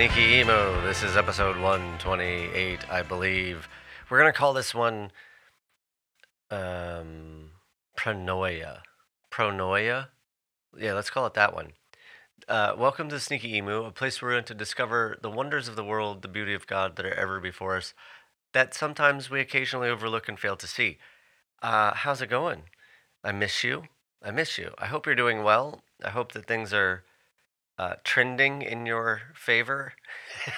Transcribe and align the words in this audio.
Sneaky 0.00 0.36
Emu. 0.36 0.80
This 0.80 1.02
is 1.02 1.14
episode 1.14 1.58
128, 1.58 2.90
I 2.90 3.02
believe. 3.02 3.68
We're 4.08 4.18
going 4.18 4.32
to 4.32 4.38
call 4.38 4.54
this 4.54 4.74
one 4.74 5.10
um, 6.50 7.50
Pronoia. 7.98 8.78
Pronoia? 9.30 10.08
Yeah, 10.74 10.94
let's 10.94 11.10
call 11.10 11.26
it 11.26 11.34
that 11.34 11.54
one. 11.54 11.72
Uh, 12.48 12.76
welcome 12.78 13.10
to 13.10 13.20
Sneaky 13.20 13.54
Emu, 13.54 13.84
a 13.84 13.90
place 13.90 14.22
where 14.22 14.30
we're 14.30 14.36
going 14.36 14.44
to 14.44 14.54
discover 14.54 15.18
the 15.20 15.28
wonders 15.28 15.68
of 15.68 15.76
the 15.76 15.84
world, 15.84 16.22
the 16.22 16.28
beauty 16.28 16.54
of 16.54 16.66
God 16.66 16.96
that 16.96 17.04
are 17.04 17.12
ever 17.12 17.38
before 17.38 17.76
us, 17.76 17.92
that 18.54 18.72
sometimes 18.72 19.28
we 19.28 19.38
occasionally 19.40 19.90
overlook 19.90 20.30
and 20.30 20.38
fail 20.38 20.56
to 20.56 20.66
see. 20.66 20.96
Uh, 21.62 21.92
how's 21.92 22.22
it 22.22 22.30
going? 22.30 22.62
I 23.22 23.32
miss 23.32 23.62
you. 23.62 23.82
I 24.22 24.30
miss 24.30 24.56
you. 24.56 24.72
I 24.78 24.86
hope 24.86 25.04
you're 25.04 25.14
doing 25.14 25.42
well. 25.42 25.82
I 26.02 26.08
hope 26.08 26.32
that 26.32 26.46
things 26.46 26.72
are 26.72 27.04
uh, 27.80 27.94
trending 28.04 28.60
in 28.60 28.84
your 28.84 29.22
favor. 29.34 29.94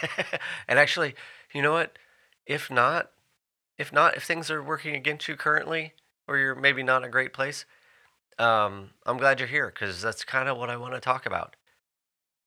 and 0.66 0.76
actually, 0.76 1.14
you 1.54 1.62
know 1.62 1.70
what? 1.70 1.96
If 2.46 2.68
not, 2.68 3.12
if 3.78 3.92
not, 3.92 4.16
if 4.16 4.24
things 4.24 4.50
are 4.50 4.60
working 4.60 4.96
against 4.96 5.28
you 5.28 5.36
currently, 5.36 5.92
or 6.26 6.36
you're 6.36 6.56
maybe 6.56 6.82
not 6.82 7.02
in 7.02 7.08
a 7.08 7.12
great 7.12 7.32
place, 7.32 7.64
um, 8.40 8.90
I'm 9.06 9.18
glad 9.18 9.38
you're 9.38 9.48
here 9.48 9.72
because 9.72 10.02
that's 10.02 10.24
kind 10.24 10.48
of 10.48 10.58
what 10.58 10.68
I 10.68 10.76
want 10.76 10.94
to 10.94 11.00
talk 11.00 11.24
about. 11.24 11.54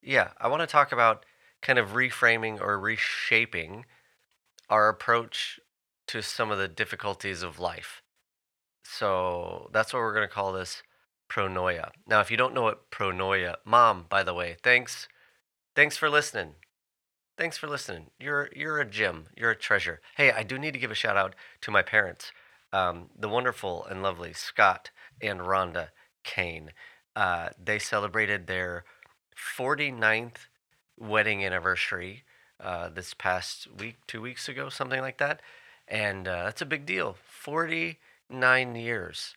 Yeah, 0.01 0.31
I 0.41 0.49
want 0.49 0.59
to 0.59 0.67
talk 0.67 0.91
about 0.91 1.25
kind 1.61 1.79
of 1.79 1.91
reframing 1.91 2.59
or 2.59 2.77
reshaping 2.77 3.85
our 4.69 4.89
approach 4.89 5.57
to 6.07 6.21
some 6.21 6.51
of 6.51 6.57
the 6.57 6.67
difficulties 6.67 7.43
of 7.43 7.61
life. 7.61 8.01
So 8.83 9.69
that's 9.71 9.93
what 9.93 9.99
we're 9.99 10.13
going 10.13 10.27
to 10.27 10.33
call 10.33 10.51
this 10.51 10.83
pronoia. 11.29 11.91
Now, 12.07 12.21
if 12.21 12.31
you 12.31 12.37
don't 12.37 12.53
know 12.53 12.63
what 12.63 12.89
pronoia, 12.91 13.55
mom, 13.65 14.05
by 14.09 14.23
the 14.23 14.33
way, 14.33 14.57
thanks, 14.63 15.07
thanks 15.75 15.97
for 15.97 16.09
listening. 16.09 16.55
Thanks 17.37 17.57
for 17.57 17.67
listening. 17.67 18.11
You're 18.17 18.49
you're 18.55 18.79
a 18.79 18.85
gem. 18.85 19.25
You're 19.35 19.51
a 19.51 19.55
treasure. 19.57 19.99
Hey, 20.15 20.31
I 20.31 20.43
do 20.43 20.57
need 20.57 20.71
to 20.71 20.79
give 20.79 20.91
a 20.91 20.95
shout 20.95 21.17
out 21.17 21.35
to 21.61 21.71
my 21.71 21.81
parents, 21.81 22.31
um, 22.71 23.09
the 23.17 23.27
wonderful 23.27 23.85
and 23.85 24.01
lovely 24.01 24.31
Scott 24.31 24.91
and 25.21 25.41
Rhonda 25.41 25.89
Kane. 26.23 26.71
Uh, 27.13 27.49
they 27.61 27.77
celebrated 27.77 28.47
their 28.47 28.85
49th 29.35 30.47
wedding 30.97 31.43
anniversary 31.43 32.23
uh, 32.63 32.87
this 32.87 33.13
past 33.13 33.67
week, 33.79 33.97
two 34.07 34.21
weeks 34.21 34.47
ago, 34.47 34.69
something 34.69 35.01
like 35.01 35.17
that, 35.17 35.41
and 35.89 36.29
uh, 36.29 36.43
that's 36.45 36.61
a 36.61 36.65
big 36.65 36.85
deal. 36.85 37.17
49 37.27 38.75
years. 38.75 39.35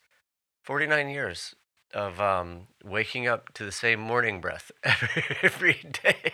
49 0.62 1.08
years 1.08 1.54
of 1.94 2.20
um, 2.20 2.68
waking 2.84 3.26
up 3.26 3.52
to 3.54 3.64
the 3.64 3.72
same 3.72 4.00
morning 4.00 4.40
breath 4.40 4.70
every 5.42 5.80
day. 6.02 6.32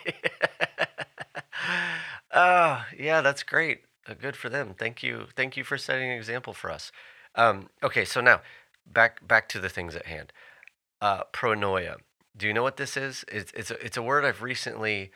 oh, 2.35 2.85
yeah, 2.99 3.21
that's 3.21 3.43
great. 3.43 3.83
Uh, 4.07 4.15
good 4.15 4.37
for 4.37 4.49
them. 4.49 4.75
Thank 4.79 5.03
you. 5.03 5.27
Thank 5.37 5.57
you 5.57 5.65
for 5.65 5.79
setting 5.79 6.11
an 6.11 6.17
example 6.17 6.53
for 6.53 6.71
us. 6.71 6.93
Um, 7.35 7.69
okay, 7.83 8.05
so 8.05 8.21
now 8.21 8.41
back 8.87 9.27
back 9.27 9.49
to 9.51 9.61
the 9.61 9.69
things 9.69 9.97
at 9.97 10.07
hand. 10.07 10.33
Uh, 11.01 11.23
pronoia. 11.33 11.97
Do 12.37 12.47
you 12.47 12.53
know 12.53 12.63
what 12.63 12.77
this 12.77 12.97
is? 12.97 13.25
It's 13.29 13.53
it's 13.53 13.71
a, 13.71 13.85
it's 13.85 13.97
a 13.97 14.03
word 14.03 14.25
I've 14.25 14.43
recently 14.43 15.11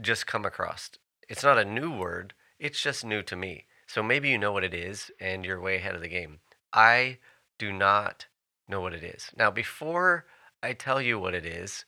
just 0.00 0.26
come 0.26 0.44
across. 0.44 0.90
It's 1.28 1.42
not 1.42 1.58
a 1.58 1.64
new 1.64 1.90
word. 1.90 2.34
It's 2.58 2.80
just 2.80 3.04
new 3.04 3.22
to 3.22 3.36
me. 3.36 3.66
So 3.86 4.02
maybe 4.02 4.30
you 4.30 4.38
know 4.38 4.52
what 4.52 4.64
it 4.64 4.74
is 4.74 5.10
and 5.20 5.44
you're 5.44 5.60
way 5.60 5.76
ahead 5.76 5.94
of 5.94 6.00
the 6.00 6.08
game. 6.08 6.38
I 6.72 7.18
do 7.58 7.72
not 7.72 8.26
know 8.68 8.80
what 8.80 8.94
it 8.94 9.02
is. 9.02 9.30
Now, 9.36 9.50
before 9.50 10.26
I 10.62 10.72
tell 10.72 11.00
you 11.00 11.18
what 11.18 11.34
it 11.34 11.46
is, 11.46 11.84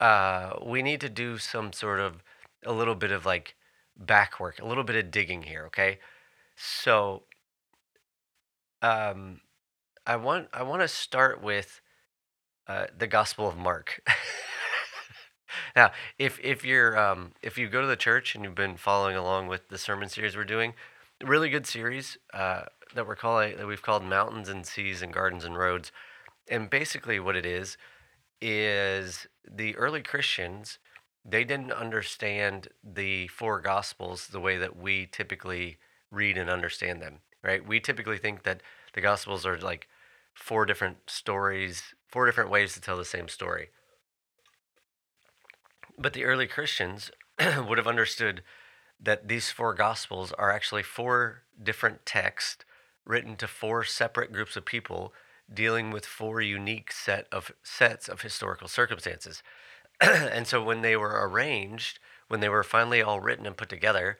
uh, 0.00 0.52
we 0.64 0.82
need 0.82 1.00
to 1.00 1.08
do 1.08 1.38
some 1.38 1.72
sort 1.72 2.00
of 2.00 2.22
a 2.64 2.72
little 2.72 2.94
bit 2.94 3.10
of 3.12 3.26
like 3.26 3.56
back 3.96 4.38
work, 4.38 4.60
a 4.60 4.66
little 4.66 4.84
bit 4.84 4.96
of 4.96 5.10
digging 5.10 5.42
here, 5.42 5.64
okay? 5.66 5.98
So, 6.56 7.24
um, 8.82 9.40
I 10.06 10.16
want 10.16 10.48
I 10.52 10.62
want 10.62 10.82
to 10.82 10.88
start 10.88 11.42
with 11.42 11.80
uh, 12.66 12.86
the 12.96 13.06
Gospel 13.06 13.48
of 13.48 13.56
Mark. 13.56 14.00
now, 15.76 15.90
if 16.18 16.38
if 16.42 16.64
you're 16.64 16.98
um, 16.98 17.32
if 17.42 17.58
you 17.58 17.68
go 17.68 17.80
to 17.80 17.86
the 17.86 17.96
church 17.96 18.34
and 18.34 18.44
you've 18.44 18.54
been 18.54 18.76
following 18.76 19.16
along 19.16 19.48
with 19.48 19.68
the 19.68 19.78
sermon 19.78 20.08
series 20.08 20.36
we're 20.36 20.44
doing, 20.44 20.74
really 21.24 21.50
good 21.50 21.66
series 21.66 22.18
uh, 22.32 22.62
that 22.94 23.06
we're 23.06 23.16
calling 23.16 23.56
that 23.56 23.66
we've 23.66 23.82
called 23.82 24.04
Mountains 24.04 24.48
and 24.48 24.66
Seas 24.66 25.02
and 25.02 25.12
Gardens 25.12 25.44
and 25.44 25.56
Roads, 25.56 25.92
and 26.48 26.70
basically 26.70 27.18
what 27.20 27.36
it 27.36 27.46
is 27.46 27.76
is 28.40 29.26
the 29.48 29.76
early 29.76 30.02
Christians 30.02 30.78
they 31.24 31.44
didn't 31.44 31.72
understand 31.72 32.68
the 32.82 33.28
four 33.28 33.60
gospels 33.60 34.28
the 34.28 34.40
way 34.40 34.56
that 34.56 34.76
we 34.76 35.04
typically 35.04 35.76
read 36.10 36.38
and 36.38 36.48
understand 36.48 37.02
them 37.02 37.20
right? 37.42 37.66
We 37.66 37.80
typically 37.80 38.18
think 38.18 38.42
that 38.42 38.62
the 38.94 39.00
gospels 39.00 39.46
are 39.46 39.58
like 39.58 39.88
four 40.34 40.66
different 40.66 40.98
stories 41.08 41.82
four 42.06 42.24
different 42.24 42.48
ways 42.48 42.72
to 42.72 42.80
tell 42.80 42.96
the 42.96 43.04
same 43.04 43.28
story. 43.28 43.68
But 45.98 46.14
the 46.14 46.24
early 46.24 46.46
christians 46.46 47.10
would 47.38 47.78
have 47.78 47.86
understood 47.86 48.42
that 49.00 49.28
these 49.28 49.50
four 49.50 49.74
gospels 49.74 50.32
are 50.32 50.50
actually 50.50 50.82
four 50.82 51.42
different 51.62 52.04
texts 52.04 52.64
written 53.04 53.36
to 53.36 53.46
four 53.46 53.84
separate 53.84 54.32
groups 54.32 54.56
of 54.56 54.64
people 54.64 55.12
dealing 55.52 55.90
with 55.90 56.04
four 56.04 56.40
unique 56.40 56.92
set 56.92 57.26
of 57.32 57.52
sets 57.62 58.08
of 58.08 58.20
historical 58.20 58.68
circumstances. 58.68 59.42
and 60.00 60.46
so 60.46 60.62
when 60.62 60.82
they 60.82 60.96
were 60.96 61.26
arranged, 61.26 61.98
when 62.28 62.40
they 62.40 62.48
were 62.48 62.62
finally 62.62 63.00
all 63.02 63.20
written 63.20 63.46
and 63.46 63.56
put 63.56 63.68
together, 63.68 64.18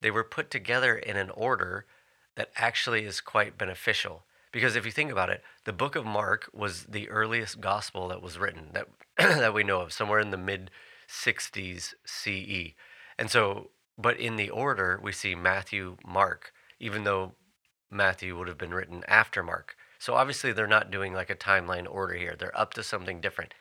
they 0.00 0.10
were 0.10 0.24
put 0.24 0.50
together 0.50 0.96
in 0.96 1.16
an 1.16 1.30
order 1.30 1.84
that 2.36 2.50
actually 2.56 3.04
is 3.04 3.20
quite 3.20 3.58
beneficial. 3.58 4.24
Because 4.52 4.76
if 4.76 4.86
you 4.86 4.92
think 4.92 5.10
about 5.10 5.28
it, 5.28 5.42
the 5.64 5.72
book 5.72 5.96
of 5.96 6.06
Mark 6.06 6.48
was 6.54 6.84
the 6.84 7.08
earliest 7.10 7.60
gospel 7.60 8.08
that 8.08 8.22
was 8.22 8.38
written 8.38 8.70
that 8.72 8.88
that 9.18 9.52
we 9.52 9.64
know 9.64 9.80
of, 9.80 9.92
somewhere 9.92 10.20
in 10.20 10.30
the 10.30 10.36
mid 10.36 10.70
60s 11.08 11.94
CE. 12.04 12.74
And 13.18 13.30
so, 13.30 13.70
but 13.98 14.18
in 14.18 14.36
the 14.36 14.50
order, 14.50 15.00
we 15.02 15.12
see 15.12 15.34
Matthew, 15.34 15.96
Mark, 16.06 16.52
even 16.78 17.04
though 17.04 17.32
Matthew 17.90 18.38
would 18.38 18.48
have 18.48 18.58
been 18.58 18.74
written 18.74 19.02
after 19.08 19.42
Mark. 19.42 19.76
So 19.98 20.14
obviously 20.14 20.52
they're 20.52 20.68
not 20.68 20.90
doing 20.90 21.12
like 21.12 21.30
a 21.30 21.34
timeline 21.34 21.86
order 21.90 22.14
here. 22.14 22.36
They're 22.38 22.56
up 22.56 22.74
to 22.74 22.82
something 22.82 23.20
different. 23.20 23.54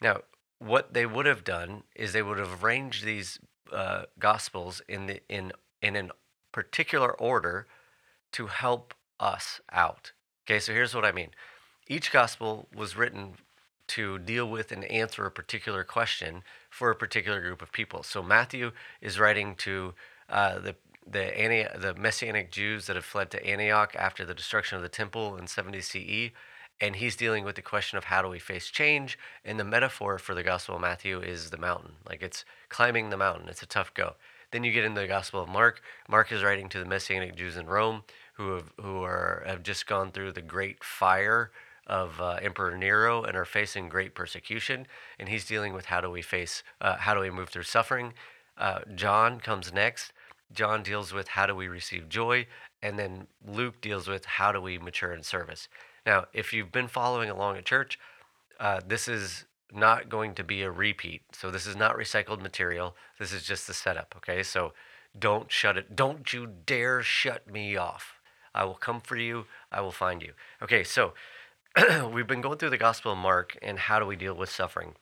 Now, 0.00 0.22
what 0.58 0.94
they 0.94 1.06
would 1.06 1.26
have 1.26 1.44
done 1.44 1.82
is 1.94 2.12
they 2.12 2.22
would 2.22 2.38
have 2.38 2.64
arranged 2.64 3.04
these 3.04 3.38
uh, 3.72 4.04
gospels 4.18 4.80
in 4.88 5.06
the 5.06 5.20
in 5.28 5.52
in 5.82 5.94
a 5.94 6.08
particular 6.52 7.12
order 7.12 7.66
to 8.32 8.46
help 8.46 8.94
us 9.20 9.60
out. 9.70 10.12
Okay, 10.46 10.58
so 10.58 10.72
here's 10.72 10.94
what 10.94 11.04
I 11.04 11.12
mean. 11.12 11.30
Each 11.86 12.10
gospel 12.10 12.66
was 12.74 12.96
written 12.96 13.34
to 13.88 14.18
deal 14.18 14.48
with 14.48 14.72
and 14.72 14.84
answer 14.84 15.26
a 15.26 15.30
particular 15.30 15.84
question 15.84 16.42
for 16.78 16.90
a 16.90 16.94
particular 16.94 17.40
group 17.40 17.60
of 17.60 17.72
people. 17.72 18.04
So 18.04 18.22
Matthew 18.22 18.70
is 19.00 19.18
writing 19.18 19.56
to 19.56 19.94
uh, 20.30 20.60
the 20.60 20.76
the, 21.10 21.68
the 21.74 21.94
Messianic 21.94 22.50
Jews 22.50 22.86
that 22.86 22.94
have 22.94 23.04
fled 23.04 23.30
to 23.30 23.44
Antioch 23.44 23.96
after 23.98 24.26
the 24.26 24.34
destruction 24.34 24.76
of 24.76 24.82
the 24.82 24.90
temple 24.90 25.38
in 25.38 25.46
70 25.46 25.80
CE. 25.80 26.32
And 26.82 26.96
he's 26.96 27.16
dealing 27.16 27.44
with 27.44 27.56
the 27.56 27.62
question 27.62 27.96
of 27.96 28.04
how 28.04 28.20
do 28.20 28.28
we 28.28 28.38
face 28.38 28.68
change. 28.68 29.18
And 29.42 29.58
the 29.58 29.64
metaphor 29.64 30.18
for 30.18 30.34
the 30.34 30.42
Gospel 30.42 30.74
of 30.74 30.82
Matthew 30.82 31.18
is 31.20 31.48
the 31.48 31.56
mountain. 31.56 31.92
Like 32.06 32.22
it's 32.22 32.44
climbing 32.68 33.08
the 33.08 33.16
mountain, 33.16 33.48
it's 33.48 33.62
a 33.62 33.66
tough 33.66 33.94
go. 33.94 34.16
Then 34.50 34.64
you 34.64 34.72
get 34.72 34.84
into 34.84 35.00
the 35.00 35.08
Gospel 35.08 35.42
of 35.42 35.48
Mark. 35.48 35.80
Mark 36.08 36.30
is 36.30 36.44
writing 36.44 36.68
to 36.68 36.78
the 36.78 36.84
Messianic 36.84 37.34
Jews 37.34 37.56
in 37.56 37.66
Rome 37.66 38.02
who 38.34 38.52
have, 38.52 38.72
who 38.78 39.02
are, 39.02 39.42
have 39.46 39.62
just 39.62 39.86
gone 39.86 40.12
through 40.12 40.32
the 40.32 40.42
great 40.42 40.84
fire 40.84 41.50
of 41.88 42.20
uh, 42.20 42.38
Emperor 42.42 42.76
Nero 42.76 43.22
and 43.22 43.36
are 43.36 43.44
facing 43.44 43.88
great 43.88 44.14
persecution. 44.14 44.86
And 45.18 45.28
he's 45.28 45.44
dealing 45.44 45.72
with 45.74 45.86
how 45.86 46.00
do 46.00 46.10
we 46.10 46.22
face, 46.22 46.62
uh, 46.80 46.96
how 46.96 47.14
do 47.14 47.20
we 47.20 47.30
move 47.30 47.48
through 47.48 47.64
suffering. 47.64 48.14
Uh, 48.56 48.80
John 48.94 49.40
comes 49.40 49.72
next 49.72 50.12
John 50.52 50.82
deals 50.82 51.12
with 51.12 51.28
how 51.28 51.46
do 51.46 51.54
we 51.54 51.68
receive 51.68 52.08
joy, 52.08 52.46
and 52.82 52.98
then 52.98 53.26
Luke 53.46 53.80
deals 53.80 54.08
with 54.08 54.24
how 54.24 54.52
do 54.52 54.60
we 54.60 54.78
mature 54.78 55.12
in 55.12 55.22
service. 55.22 55.68
Now, 56.06 56.26
if 56.32 56.52
you've 56.52 56.72
been 56.72 56.88
following 56.88 57.28
along 57.28 57.58
at 57.58 57.66
church, 57.66 57.98
uh, 58.58 58.80
this 58.86 59.08
is 59.08 59.44
not 59.72 60.08
going 60.08 60.34
to 60.34 60.44
be 60.44 60.62
a 60.62 60.70
repeat. 60.70 61.22
So 61.32 61.50
this 61.50 61.66
is 61.66 61.76
not 61.76 61.96
recycled 61.96 62.40
material. 62.40 62.96
This 63.18 63.32
is 63.32 63.42
just 63.42 63.66
the 63.66 63.74
setup. 63.74 64.14
Okay, 64.16 64.42
so 64.42 64.72
don't 65.18 65.50
shut 65.50 65.76
it. 65.76 65.94
Don't 65.94 66.32
you 66.32 66.48
dare 66.64 67.02
shut 67.02 67.50
me 67.50 67.76
off. 67.76 68.14
I 68.54 68.64
will 68.64 68.74
come 68.74 69.00
for 69.00 69.16
you. 69.16 69.44
I 69.70 69.82
will 69.82 69.92
find 69.92 70.22
you. 70.22 70.32
Okay, 70.62 70.82
so 70.82 71.12
we've 72.12 72.26
been 72.26 72.40
going 72.40 72.58
through 72.58 72.70
the 72.70 72.78
Gospel 72.78 73.12
of 73.12 73.18
Mark 73.18 73.56
and 73.62 73.78
how 73.78 73.98
do 73.98 74.06
we 74.06 74.16
deal 74.16 74.34
with 74.34 74.50
suffering. 74.50 74.94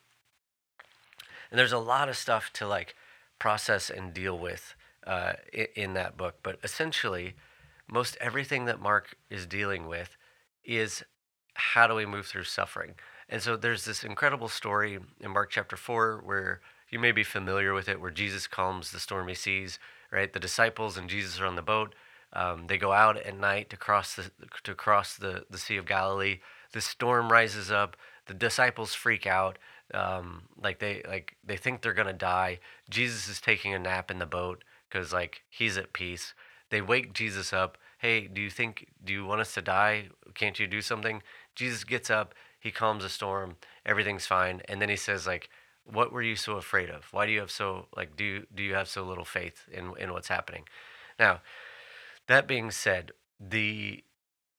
And 1.49 1.57
there's 1.57 1.71
a 1.71 1.79
lot 1.79 2.09
of 2.09 2.17
stuff 2.17 2.51
to 2.53 2.67
like 2.67 2.95
process 3.39 3.89
and 3.89 4.13
deal 4.13 4.37
with 4.37 4.75
uh, 5.05 5.33
in 5.75 5.93
that 5.93 6.17
book. 6.17 6.35
But 6.43 6.59
essentially, 6.63 7.35
most 7.89 8.17
everything 8.19 8.65
that 8.65 8.81
Mark 8.81 9.15
is 9.29 9.45
dealing 9.45 9.87
with 9.87 10.17
is 10.63 11.03
how 11.53 11.87
do 11.87 11.95
we 11.95 12.05
move 12.05 12.27
through 12.27 12.43
suffering. 12.43 12.93
And 13.29 13.41
so 13.41 13.55
there's 13.55 13.85
this 13.85 14.03
incredible 14.03 14.49
story 14.49 14.99
in 15.21 15.31
Mark 15.31 15.49
chapter 15.49 15.77
4 15.77 16.21
where 16.23 16.61
You 16.89 16.99
may 16.99 17.11
be 17.11 17.23
familiar 17.23 17.73
with 17.73 17.89
it, 17.89 17.99
where 17.99 18.11
Jesus 18.11 18.47
calms 18.47 18.91
the 18.91 18.99
stormy 18.99 19.33
seas. 19.33 19.79
Right, 20.09 20.31
the 20.31 20.39
disciples 20.39 20.95
and 20.97 21.09
Jesus 21.09 21.37
are 21.41 21.45
on 21.45 21.57
the 21.57 21.61
boat. 21.61 21.93
Um, 22.31 22.67
they 22.67 22.77
go 22.77 22.93
out 22.93 23.17
at 23.17 23.37
night 23.37 23.69
to 23.71 23.77
cross 23.77 24.15
the 24.15 24.31
to 24.63 24.73
cross 24.73 25.17
the, 25.17 25.45
the 25.49 25.57
Sea 25.57 25.75
of 25.75 25.85
Galilee. 25.85 26.39
The 26.73 26.81
storm 26.81 27.31
rises 27.31 27.71
up. 27.71 27.95
The 28.25 28.33
disciples 28.33 28.93
freak 28.93 29.25
out. 29.25 29.57
Um, 29.93 30.43
like 30.61 30.79
they 30.79 31.01
like 31.07 31.37
they 31.43 31.57
think 31.57 31.81
they're 31.81 31.93
gonna 31.93 32.13
die. 32.13 32.59
Jesus 32.89 33.27
is 33.27 33.39
taking 33.39 33.73
a 33.73 33.79
nap 33.79 34.11
in 34.11 34.19
the 34.19 34.25
boat 34.25 34.63
because 34.89 35.13
like 35.13 35.43
he's 35.49 35.77
at 35.77 35.93
peace. 35.93 36.33
They 36.69 36.81
wake 36.81 37.13
Jesus 37.13 37.53
up. 37.53 37.77
Hey, 37.99 38.27
do 38.27 38.41
you 38.41 38.49
think 38.49 38.87
do 39.03 39.13
you 39.13 39.25
want 39.25 39.41
us 39.41 39.53
to 39.53 39.61
die? 39.61 40.09
Can't 40.33 40.59
you 40.59 40.67
do 40.67 40.81
something? 40.81 41.23
Jesus 41.55 41.83
gets 41.83 42.09
up. 42.09 42.35
He 42.59 42.71
calms 42.71 43.03
the 43.03 43.09
storm. 43.09 43.55
Everything's 43.85 44.25
fine. 44.25 44.61
And 44.67 44.81
then 44.81 44.89
he 44.89 44.97
says 44.97 45.25
like, 45.25 45.49
"What 45.85 46.11
were 46.11 46.21
you 46.21 46.35
so 46.35 46.57
afraid 46.57 46.89
of? 46.89 47.05
Why 47.11 47.25
do 47.25 47.31
you 47.31 47.39
have 47.39 47.51
so 47.51 47.87
like 47.95 48.17
do 48.17 48.23
you, 48.25 48.47
do 48.53 48.63
you 48.63 48.73
have 48.73 48.89
so 48.89 49.03
little 49.03 49.25
faith 49.25 49.67
in 49.71 49.93
in 49.97 50.11
what's 50.11 50.27
happening?" 50.27 50.65
Now, 51.17 51.41
that 52.27 52.47
being 52.47 52.71
said, 52.71 53.11
the 53.39 54.03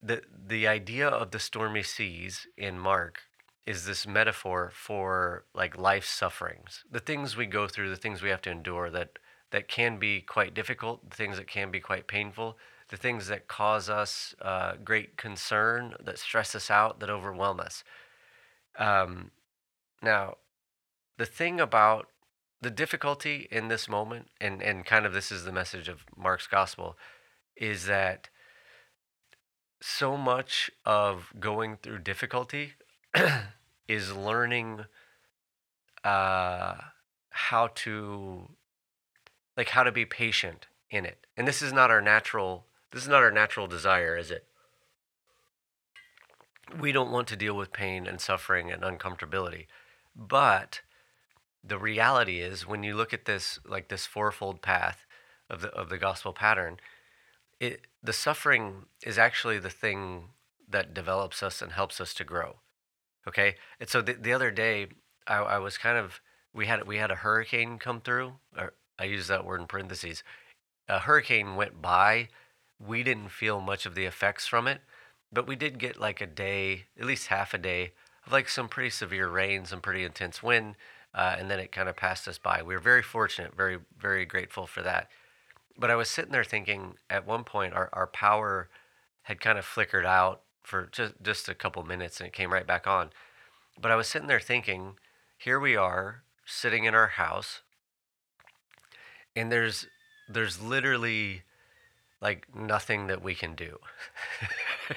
the 0.03 0.23
the 0.47 0.67
idea 0.67 1.09
of 1.09 1.31
the 1.31 1.39
stormy 1.39 1.83
seas 1.83 2.47
in 2.57 2.79
Mark 2.79 3.23
is 3.67 3.85
this 3.85 4.07
metaphor 4.07 4.71
for 4.73 5.45
like 5.55 5.77
life 5.77 6.07
sufferings, 6.07 6.85
the 6.91 7.01
things 7.01 7.37
we 7.37 7.47
go 7.47 7.69
through, 7.69 7.91
the 7.91 7.97
things 7.97 8.23
we 8.23 8.31
have 8.31 8.43
to 8.43 8.51
endure 8.51 8.91
that 8.91 9.19
that 9.51 9.69
can 9.69 9.99
be 9.99 10.21
quite 10.21 10.55
difficult, 10.55 11.11
the 11.11 11.17
things 11.17 11.37
that 11.37 11.47
can 11.47 11.71
be 11.71 11.81
quite 11.81 12.07
painful, 12.07 12.59
the 12.89 12.97
things 12.97 13.29
that 13.29 13.49
cause 13.49 13.89
us 13.89 14.35
uh, 14.43 14.75
great 14.85 15.17
concern, 15.17 15.95
that 16.01 16.19
stress 16.19 16.55
us 16.55 16.71
out, 16.71 17.01
that 17.01 17.11
overwhelm 17.11 17.61
us. 17.61 17.85
Um, 18.79 19.31
now, 20.03 20.37
the 21.17 21.27
thing 21.27 21.61
about 21.61 22.09
the 22.61 22.71
difficulty 22.71 23.49
in 23.51 23.69
this 23.69 23.89
moment, 23.89 24.29
and 24.41 24.63
and 24.63 24.85
kind 24.85 25.05
of 25.05 25.13
this 25.13 25.31
is 25.31 25.45
the 25.45 25.53
message 25.53 25.89
of 25.89 26.05
Mark's 26.17 26.47
gospel, 26.47 26.97
is 27.57 27.87
that 27.87 28.29
so 29.81 30.17
much 30.17 30.71
of 30.85 31.33
going 31.39 31.77
through 31.77 32.01
difficulty 32.01 32.75
is 33.89 34.15
learning 34.15 34.85
uh, 36.05 36.75
how 37.31 37.69
to 37.75 38.49
like 39.57 39.71
how 39.71 39.83
to 39.83 39.93
be 39.93 40.05
patient 40.05 40.67
in 40.91 41.05
it. 41.05 41.27
And 41.37 41.47
this 41.47 41.63
is 41.63 41.73
not 41.73 41.91
our 41.91 42.01
natural 42.01 42.67
this 42.93 43.03
is 43.03 43.09
not 43.09 43.23
our 43.23 43.31
natural 43.31 43.67
desire 43.67 44.17
is 44.17 44.31
it? 44.31 44.45
We 46.79 46.93
don't 46.93 47.11
want 47.11 47.29
to 47.29 47.37
deal 47.37 47.55
with 47.55 47.73
pain 47.73 48.07
and 48.07 48.21
suffering 48.21 48.71
and 48.71 48.83
uncomfortability. 48.83 49.67
But 50.15 50.83
the 51.65 51.79
reality 51.79 52.41
is 52.41 52.67
when 52.67 52.83
you 52.83 52.95
look 52.95 53.13
at 53.13 53.25
this 53.25 53.59
like 53.67 53.89
this 53.89 54.07
fourfold 54.07 54.63
path 54.63 55.07
of 55.49 55.63
the 55.63 55.69
of 55.69 55.89
the 55.89 55.99
gospel 55.99 56.33
pattern 56.33 56.79
it 57.61 57.87
the 58.03 58.13
suffering 58.13 58.87
is 59.03 59.19
actually 59.19 59.59
the 59.59 59.71
thing 59.71 60.31
that 60.69 60.95
develops 60.95 61.43
us 61.43 61.61
and 61.63 61.73
helps 61.73 62.01
us 62.01 62.15
to 62.15 62.25
grow. 62.25 62.57
Okay, 63.27 63.57
and 63.81 63.89
so 63.89 64.01
the, 64.01 64.15
the 64.15 64.33
other 64.33 64.51
day 64.51 64.87
I, 65.27 65.39
I 65.39 65.59
was 65.59 65.79
kind 65.79 65.99
of 65.99 66.21
we 66.55 66.67
had 66.67 66.87
we 66.87 66.97
had 66.97 67.11
a 67.11 67.17
hurricane 67.17 67.79
come 67.79 68.01
through. 68.01 68.35
Or 68.57 68.75
I 68.99 69.05
use 69.05 69.29
that 69.29 69.45
word 69.45 69.61
in 69.61 69.67
parentheses. 69.67 70.23
A 70.89 71.01
hurricane 71.01 71.57
went 71.57 71.83
by. 71.83 72.29
We 72.85 73.03
didn't 73.03 73.31
feel 73.31 73.61
much 73.61 73.87
of 73.87 73.95
the 73.95 74.05
effects 74.05 74.47
from 74.47 74.69
it, 74.69 74.81
but 75.33 75.47
we 75.47 75.57
did 75.57 75.79
get 75.79 75.99
like 75.99 76.21
a 76.21 76.27
day, 76.27 76.85
at 76.99 77.07
least 77.07 77.27
half 77.27 77.53
a 77.53 77.59
day 77.59 77.93
of 78.25 78.33
like 78.33 78.49
some 78.49 78.69
pretty 78.69 78.91
severe 78.91 79.29
rain, 79.29 79.65
some 79.65 79.81
pretty 79.81 80.05
intense 80.05 80.43
wind, 80.43 80.77
uh, 81.13 81.35
and 81.39 81.51
then 81.51 81.59
it 81.59 81.73
kind 81.73 81.89
of 81.89 81.97
passed 81.97 82.29
us 82.29 82.39
by. 82.39 82.63
We 82.63 82.75
were 82.75 82.81
very 82.81 83.03
fortunate, 83.03 83.57
very 83.57 83.79
very 83.99 84.25
grateful 84.25 84.67
for 84.67 84.83
that 84.83 85.09
but 85.79 85.91
I 85.91 85.95
was 85.95 86.09
sitting 86.09 86.33
there 86.33 86.45
thinking 86.45 86.95
at 87.09 87.27
one 87.27 87.45
point 87.45 87.73
our, 87.73 87.89
our 87.93 88.07
power 88.07 88.69
had 89.23 89.41
kind 89.41 89.59
of 89.59 89.65
flickered 89.65 90.07
out 90.07 90.43
for 90.63 90.89
just, 90.91 91.15
just 91.23 91.49
a 91.49 91.55
couple 91.55 91.83
minutes 91.85 92.21
and 92.21 92.27
it 92.27 92.33
came 92.33 92.53
right 92.53 92.67
back 92.67 92.87
on. 92.87 93.11
But 93.81 93.91
I 93.91 93.97
was 93.97 94.09
sitting 94.09 94.29
there 94.29 94.41
thinking, 94.41 94.97
here 95.37 95.61
we 95.61 95.77
are 95.77 96.23
sitting 96.45 96.85
in 96.85 96.95
our 96.95 97.09
house 97.09 97.61
and 99.37 99.53
there's 99.53 99.87
there's 100.29 100.61
literally 100.61 101.43
like 102.21 102.47
nothing 102.55 103.07
that 103.07 103.23
we 103.23 103.35
can 103.35 103.55
do. 103.55 103.79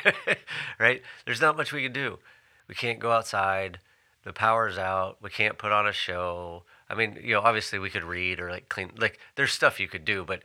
right? 0.80 1.02
There's 1.26 1.40
not 1.42 1.56
much 1.56 1.72
we 1.72 1.84
can 1.84 1.94
do. 1.94 2.20
We 2.68 2.76
can't 2.76 3.00
go 3.00 3.12
outside. 3.12 3.80
The 4.24 4.34
power's 4.34 4.78
out. 4.78 5.18
We 5.22 5.30
can't 5.30 5.58
put 5.58 5.72
on 5.72 5.88
a 5.88 5.94
show. 5.94 6.64
I 6.90 6.96
mean, 6.96 7.18
you 7.22 7.36
know, 7.36 7.42
obviously 7.42 7.80
we 7.80 7.90
could 7.90 8.04
read 8.04 8.40
or 8.40 8.50
like 8.50 8.68
clean 8.70 8.92
like 8.98 9.20
there's 9.36 9.52
stuff 9.52 9.80
you 9.80 9.88
could 9.88 10.06
do, 10.06 10.26
but 10.26 10.42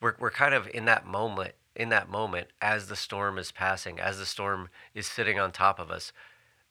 we're 0.00 0.14
we're 0.18 0.30
kind 0.30 0.54
of 0.54 0.68
in 0.72 0.84
that 0.86 1.06
moment 1.06 1.54
in 1.76 1.88
that 1.90 2.10
moment 2.10 2.48
as 2.60 2.88
the 2.88 2.96
storm 2.96 3.38
is 3.38 3.52
passing, 3.52 4.00
as 4.00 4.18
the 4.18 4.26
storm 4.26 4.68
is 4.94 5.06
sitting 5.06 5.38
on 5.38 5.52
top 5.52 5.78
of 5.78 5.90
us. 5.90 6.12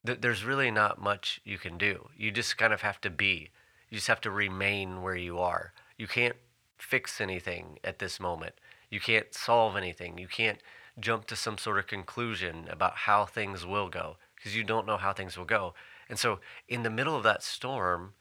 Th- 0.06 0.20
there's 0.20 0.44
really 0.44 0.72
not 0.72 1.02
much 1.02 1.42
you 1.44 1.58
can 1.58 1.78
do. 1.78 2.10
You 2.18 2.32
just 2.32 2.58
kind 2.58 2.74
of 2.74 2.82
have 2.82 3.00
to 3.02 3.10
be. 3.10 3.50
You 3.90 3.96
just 3.96 4.08
have 4.08 4.22
to 4.22 4.32
remain 4.32 5.02
where 5.02 5.16
you 5.16 5.40
are. 5.40 5.74
You 5.98 6.08
can't 6.08 6.36
fix 6.78 7.20
anything 7.20 7.80
at 7.84 8.00
this 8.00 8.20
moment. 8.20 8.56
You 8.90 9.00
can't 9.00 9.34
solve 9.34 9.76
anything. 9.76 10.18
You 10.18 10.28
can't 10.28 10.60
jump 11.00 11.26
to 11.28 11.36
some 11.36 11.58
sort 11.58 11.80
of 11.80 11.88
conclusion 11.88 12.68
about 12.70 12.96
how 12.96 13.26
things 13.26 13.66
will 13.66 13.90
go 13.90 14.18
because 14.36 14.56
you 14.56 14.64
don't 14.64 14.88
know 14.88 14.98
how 14.98 15.14
things 15.14 15.38
will 15.38 15.46
go. 15.46 15.74
And 16.10 16.18
so, 16.18 16.40
in 16.68 16.84
the 16.84 16.90
middle 16.90 17.16
of 17.16 17.24
that 17.24 17.44
storm, 17.44 18.14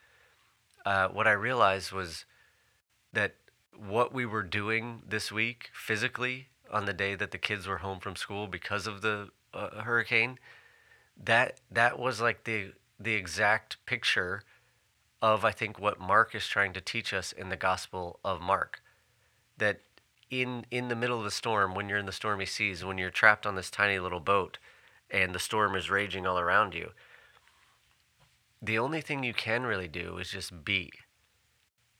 uh, 0.85 1.09
what 1.09 1.26
I 1.26 1.32
realized 1.32 1.92
was 1.92 2.25
that 3.12 3.35
what 3.87 4.12
we 4.12 4.26
were 4.26 4.42
doing 4.42 5.02
this 5.08 5.30
week 5.30 5.70
physically 5.73 6.49
on 6.70 6.85
the 6.85 6.92
day 6.92 7.14
that 7.14 7.30
the 7.30 7.38
kids 7.38 7.66
were 7.66 7.78
home 7.78 8.00
from 8.00 8.16
school 8.16 8.47
because 8.47 8.87
of 8.87 9.02
the 9.02 9.28
uh, 9.54 9.82
hurricane 9.82 10.38
that 11.23 11.61
that 11.70 11.99
was 11.99 12.20
like 12.20 12.44
the 12.44 12.73
the 13.00 13.14
exact 13.14 13.76
picture 13.87 14.42
of 15.23 15.44
I 15.44 15.52
think 15.52 15.78
what 15.78 16.00
Mark 16.00 16.35
is 16.35 16.47
trying 16.47 16.73
to 16.75 16.80
teach 16.80 17.12
us 17.12 17.32
in 17.32 17.49
the 17.49 17.56
Gospel 17.56 18.20
of 18.25 18.40
Mark. 18.40 18.82
That 19.56 19.80
in 20.30 20.66
in 20.70 20.88
the 20.88 20.97
middle 20.97 21.18
of 21.18 21.25
the 21.25 21.30
storm 21.30 21.75
when 21.75 21.88
you're 21.88 21.99
in 21.99 22.06
the 22.06 22.12
stormy 22.12 22.47
seas 22.47 22.85
when 22.85 22.99
you're 22.99 23.11
trapped 23.11 23.47
on 23.47 23.54
this 23.54 23.70
tiny 23.70 23.99
little 23.99 24.20
boat 24.20 24.58
and 25.11 25.35
the 25.35 25.38
storm 25.38 25.75
is 25.75 25.90
raging 25.90 26.26
all 26.26 26.38
around 26.38 26.75
you 26.75 26.90
the 28.61 28.78
only 28.78 29.00
thing 29.00 29.25
you 29.25 29.32
can 29.32 29.62
really 29.64 29.88
do 29.88 30.18
is 30.18 30.30
just 30.30 30.64
be 30.64 30.90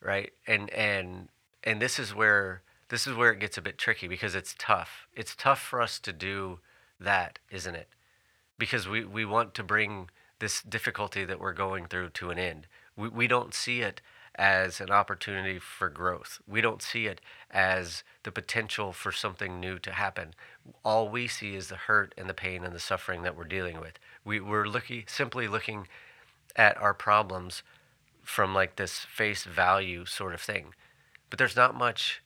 right? 0.00 0.32
And 0.47 0.70
and 0.70 1.28
and 1.64 1.80
this 1.80 1.98
is 1.98 2.14
where 2.14 2.62
this 2.88 3.06
is 3.06 3.14
where 3.14 3.32
it 3.32 3.40
gets 3.40 3.58
a 3.58 3.62
bit 3.62 3.76
tricky 3.76 4.08
because 4.08 4.34
it's 4.34 4.54
tough. 4.58 5.08
It's 5.14 5.36
tough 5.36 5.60
for 5.60 5.82
us 5.82 5.98
to 6.00 6.12
do 6.12 6.60
that, 6.98 7.38
isn't 7.50 7.74
it? 7.74 7.88
Because 8.58 8.88
we, 8.88 9.04
we 9.04 9.24
want 9.24 9.54
to 9.54 9.62
bring 9.62 10.08
this 10.38 10.62
difficulty 10.62 11.24
that 11.24 11.40
we're 11.40 11.52
going 11.52 11.86
through 11.86 12.10
to 12.10 12.30
an 12.30 12.38
end. 12.38 12.66
We, 12.96 13.08
we 13.08 13.26
don't 13.26 13.52
see 13.52 13.82
it 13.82 14.00
as 14.36 14.80
an 14.80 14.90
opportunity 14.90 15.58
for 15.58 15.90
growth. 15.90 16.40
We 16.46 16.60
don't 16.60 16.80
see 16.80 17.06
it 17.06 17.20
as 17.50 18.04
the 18.22 18.32
potential 18.32 18.92
for 18.92 19.12
something 19.12 19.60
new 19.60 19.78
to 19.80 19.92
happen. 19.92 20.34
All 20.84 21.08
we 21.08 21.26
see 21.26 21.56
is 21.56 21.68
the 21.68 21.76
hurt 21.76 22.14
and 22.16 22.28
the 22.28 22.34
pain 22.34 22.64
and 22.64 22.74
the 22.74 22.80
suffering 22.80 23.22
that 23.22 23.36
we're 23.36 23.44
dealing 23.44 23.80
with. 23.80 23.98
We, 24.24 24.40
we're 24.40 24.66
looking, 24.66 25.04
simply 25.08 25.46
looking 25.46 25.88
at 26.56 26.80
our 26.80 26.94
problems 26.94 27.62
from 28.22 28.54
like 28.54 28.76
this 28.76 29.00
face 29.00 29.44
value 29.44 30.06
sort 30.06 30.34
of 30.34 30.40
thing 30.40 30.72
but 31.30 31.38
there's 31.38 31.56
not 31.56 31.75
much 31.75 32.23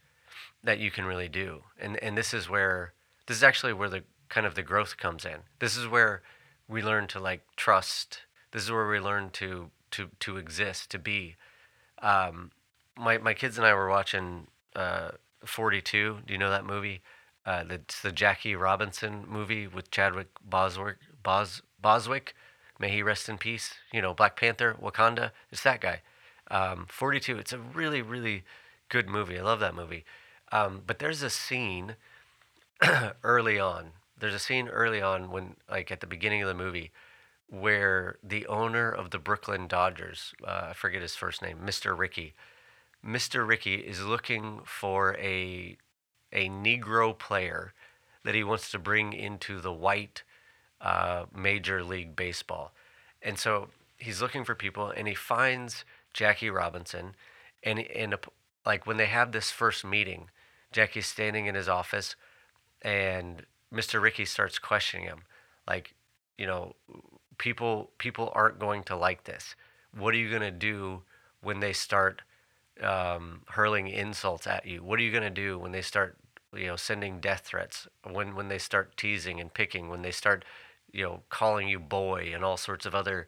that 0.64 0.78
you 0.78 0.90
can 0.90 1.04
really 1.04 1.28
do. 1.28 1.62
And 1.80 1.96
and 2.02 2.16
this 2.16 2.32
is 2.32 2.48
where 2.48 2.92
this 3.26 3.36
is 3.36 3.42
actually 3.42 3.72
where 3.72 3.88
the 3.88 4.04
kind 4.28 4.46
of 4.46 4.54
the 4.54 4.62
growth 4.62 4.96
comes 4.96 5.24
in. 5.24 5.38
This 5.58 5.76
is 5.76 5.86
where 5.86 6.22
we 6.68 6.82
learn 6.82 7.06
to 7.08 7.20
like 7.20 7.42
trust. 7.56 8.20
This 8.52 8.62
is 8.62 8.70
where 8.70 8.88
we 8.88 9.00
learn 9.00 9.30
to 9.34 9.70
to 9.92 10.08
to 10.20 10.36
exist, 10.36 10.90
to 10.90 10.98
be. 10.98 11.36
Um, 12.00 12.50
my 12.98 13.18
my 13.18 13.34
kids 13.34 13.58
and 13.58 13.66
I 13.66 13.74
were 13.74 13.88
watching 13.88 14.48
uh, 14.74 15.12
42. 15.44 16.18
Do 16.26 16.32
you 16.32 16.38
know 16.38 16.50
that 16.50 16.64
movie? 16.64 17.02
Uh, 17.44 17.64
it's 17.70 18.00
the 18.00 18.12
Jackie 18.12 18.54
Robinson 18.54 19.24
movie 19.28 19.66
with 19.66 19.90
Chadwick 19.90 20.28
Boswick. 20.48 20.96
Bos, 21.22 21.62
Boswick, 21.82 22.34
may 22.78 22.88
he 22.88 23.02
rest 23.02 23.28
in 23.28 23.38
peace. 23.38 23.74
You 23.92 24.00
know, 24.00 24.14
Black 24.14 24.36
Panther, 24.36 24.76
Wakanda. 24.80 25.32
It's 25.50 25.62
that 25.62 25.80
guy. 25.80 26.02
Um, 26.50 26.86
42. 26.88 27.38
It's 27.38 27.52
a 27.52 27.58
really 27.58 28.02
really 28.02 28.44
good 28.92 29.08
movie. 29.08 29.38
I 29.38 29.42
love 29.42 29.60
that 29.60 29.74
movie. 29.74 30.04
Um, 30.52 30.82
but 30.86 30.98
there's 30.98 31.22
a 31.22 31.30
scene 31.30 31.96
early 33.24 33.58
on. 33.58 33.92
There's 34.18 34.34
a 34.34 34.38
scene 34.38 34.68
early 34.68 35.00
on 35.00 35.30
when, 35.30 35.56
like, 35.68 35.90
at 35.90 36.00
the 36.00 36.06
beginning 36.06 36.42
of 36.42 36.48
the 36.48 36.54
movie, 36.54 36.92
where 37.48 38.16
the 38.22 38.46
owner 38.46 38.90
of 38.90 39.10
the 39.10 39.18
Brooklyn 39.18 39.66
Dodgers, 39.66 40.34
uh, 40.46 40.66
I 40.70 40.72
forget 40.74 41.00
his 41.00 41.16
first 41.16 41.40
name, 41.40 41.60
Mr. 41.64 41.96
Rickey, 41.98 42.34
Mr. 43.04 43.48
Rickey 43.48 43.76
is 43.76 44.04
looking 44.04 44.60
for 44.64 45.16
a 45.16 45.76
a 46.34 46.48
Negro 46.48 47.18
player 47.18 47.74
that 48.24 48.34
he 48.34 48.44
wants 48.44 48.70
to 48.70 48.78
bring 48.78 49.12
into 49.12 49.60
the 49.60 49.72
white 49.72 50.22
uh, 50.80 51.24
Major 51.34 51.82
League 51.82 52.14
Baseball, 52.14 52.72
and 53.22 53.38
so 53.38 53.68
he's 53.98 54.22
looking 54.22 54.44
for 54.44 54.54
people, 54.54 54.90
and 54.90 55.08
he 55.08 55.14
finds 55.14 55.84
Jackie 56.14 56.48
Robinson, 56.50 57.16
and 57.62 57.80
and 57.80 58.14
like 58.64 58.86
when 58.86 58.96
they 58.96 59.06
have 59.06 59.32
this 59.32 59.50
first 59.50 59.84
meeting, 59.84 60.30
Jackie's 60.72 61.06
standing 61.06 61.46
in 61.46 61.54
his 61.54 61.68
office, 61.68 62.16
and 62.82 63.44
Mr. 63.72 64.00
Rickey 64.00 64.24
starts 64.24 64.58
questioning 64.58 65.06
him, 65.06 65.22
like, 65.66 65.94
you 66.38 66.46
know, 66.46 66.74
people 67.38 67.90
people 67.98 68.30
aren't 68.34 68.58
going 68.58 68.82
to 68.84 68.96
like 68.96 69.24
this. 69.24 69.54
What 69.96 70.14
are 70.14 70.18
you 70.18 70.30
gonna 70.30 70.50
do 70.50 71.02
when 71.40 71.60
they 71.60 71.72
start 71.72 72.22
um, 72.82 73.42
hurling 73.48 73.88
insults 73.88 74.46
at 74.46 74.66
you? 74.66 74.82
What 74.82 74.98
are 74.98 75.02
you 75.02 75.12
gonna 75.12 75.30
do 75.30 75.58
when 75.58 75.72
they 75.72 75.82
start, 75.82 76.16
you 76.54 76.66
know, 76.66 76.76
sending 76.76 77.20
death 77.20 77.42
threats? 77.46 77.86
When 78.10 78.34
when 78.34 78.48
they 78.48 78.58
start 78.58 78.96
teasing 78.96 79.40
and 79.40 79.52
picking? 79.52 79.88
When 79.88 80.02
they 80.02 80.10
start, 80.10 80.44
you 80.92 81.04
know, 81.04 81.22
calling 81.28 81.68
you 81.68 81.78
boy 81.80 82.30
and 82.34 82.44
all 82.44 82.56
sorts 82.56 82.86
of 82.86 82.94
other, 82.94 83.26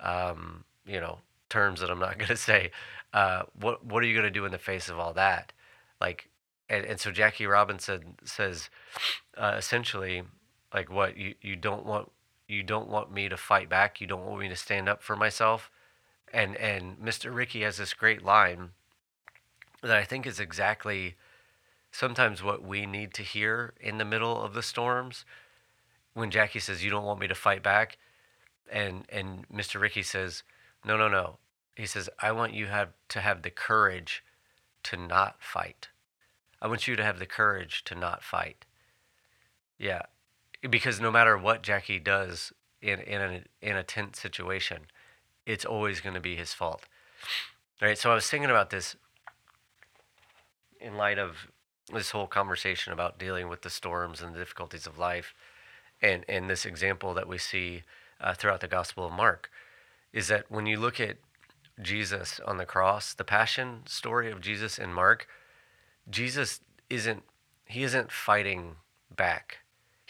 um, 0.00 0.64
you 0.86 1.00
know, 1.00 1.18
terms 1.52 1.80
that 1.80 1.90
I'm 1.90 1.98
not 1.98 2.18
gonna 2.18 2.36
say. 2.36 2.70
Uh, 3.12 3.42
what 3.60 3.84
what 3.84 4.02
are 4.02 4.06
you 4.06 4.16
gonna 4.16 4.30
do 4.30 4.44
in 4.44 4.52
the 4.52 4.58
face 4.58 4.88
of 4.88 4.98
all 4.98 5.12
that? 5.12 5.52
Like, 6.00 6.28
and, 6.68 6.84
and 6.84 6.98
so 6.98 7.12
Jackie 7.12 7.46
Robinson 7.46 8.16
says, 8.24 8.70
uh, 9.36 9.54
essentially, 9.56 10.22
like, 10.74 10.90
what 10.90 11.16
you 11.16 11.34
you 11.42 11.54
don't 11.54 11.86
want 11.86 12.10
you 12.48 12.62
don't 12.62 12.88
want 12.88 13.12
me 13.12 13.28
to 13.28 13.36
fight 13.36 13.68
back. 13.68 14.00
You 14.00 14.06
don't 14.06 14.24
want 14.24 14.40
me 14.40 14.48
to 14.48 14.56
stand 14.56 14.88
up 14.88 15.02
for 15.02 15.14
myself. 15.14 15.70
And 16.32 16.56
and 16.56 16.98
Mr. 16.98 17.34
Rickey 17.34 17.62
has 17.62 17.76
this 17.76 17.94
great 17.94 18.24
line 18.24 18.70
that 19.82 19.96
I 19.96 20.04
think 20.04 20.26
is 20.26 20.40
exactly 20.40 21.16
sometimes 21.90 22.42
what 22.42 22.62
we 22.62 22.86
need 22.86 23.12
to 23.14 23.22
hear 23.22 23.74
in 23.80 23.98
the 23.98 24.04
middle 24.04 24.42
of 24.42 24.54
the 24.54 24.62
storms. 24.62 25.24
When 26.14 26.30
Jackie 26.30 26.60
says, 26.60 26.84
"You 26.84 26.90
don't 26.90 27.04
want 27.04 27.20
me 27.20 27.26
to 27.28 27.34
fight 27.34 27.62
back," 27.62 27.98
and 28.70 29.06
and 29.10 29.46
Mr. 29.48 29.80
Rickey 29.80 30.02
says, 30.02 30.42
"No, 30.84 30.96
no, 30.96 31.08
no." 31.08 31.38
He 31.76 31.86
says, 31.86 32.08
"I 32.20 32.32
want 32.32 32.54
you 32.54 32.66
have 32.66 32.90
to 33.08 33.20
have 33.20 33.42
the 33.42 33.50
courage 33.50 34.22
to 34.84 34.96
not 34.96 35.42
fight. 35.42 35.88
I 36.60 36.68
want 36.68 36.86
you 36.86 36.96
to 36.96 37.04
have 37.04 37.18
the 37.18 37.26
courage 37.26 37.84
to 37.84 37.94
not 37.94 38.22
fight." 38.22 38.66
Yeah, 39.78 40.02
because 40.68 41.00
no 41.00 41.10
matter 41.10 41.36
what 41.36 41.62
Jackie 41.62 41.98
does 41.98 42.52
in 42.80 43.00
in 43.00 43.20
a 43.20 43.42
in 43.60 43.76
a 43.76 43.82
tense 43.82 44.20
situation, 44.20 44.86
it's 45.46 45.64
always 45.64 46.00
going 46.00 46.14
to 46.14 46.20
be 46.20 46.36
his 46.36 46.52
fault. 46.52 46.84
Right? 47.80 47.98
So 47.98 48.10
I 48.10 48.14
was 48.14 48.28
thinking 48.28 48.50
about 48.50 48.70
this 48.70 48.96
in 50.80 50.96
light 50.96 51.18
of 51.18 51.48
this 51.92 52.10
whole 52.10 52.26
conversation 52.26 52.92
about 52.92 53.18
dealing 53.18 53.48
with 53.48 53.62
the 53.62 53.70
storms 53.70 54.20
and 54.20 54.34
the 54.34 54.38
difficulties 54.38 54.86
of 54.86 54.98
life, 54.98 55.34
and 56.00 56.24
and 56.28 56.48
this 56.48 56.66
example 56.66 57.14
that 57.14 57.28
we 57.28 57.38
see 57.38 57.82
uh, 58.20 58.34
throughout 58.34 58.60
the 58.60 58.68
Gospel 58.68 59.06
of 59.06 59.12
Mark, 59.12 59.50
is 60.12 60.28
that 60.28 60.50
when 60.50 60.66
you 60.66 60.78
look 60.78 61.00
at 61.00 61.16
Jesus 61.80 62.40
on 62.46 62.58
the 62.58 62.66
cross, 62.66 63.14
the 63.14 63.24
Passion 63.24 63.82
story 63.86 64.30
of 64.30 64.40
Jesus 64.40 64.78
in 64.78 64.92
Mark, 64.92 65.26
Jesus 66.10 66.60
isn't 66.90 67.22
he 67.64 67.82
isn't 67.82 68.12
fighting 68.12 68.76
back 69.14 69.62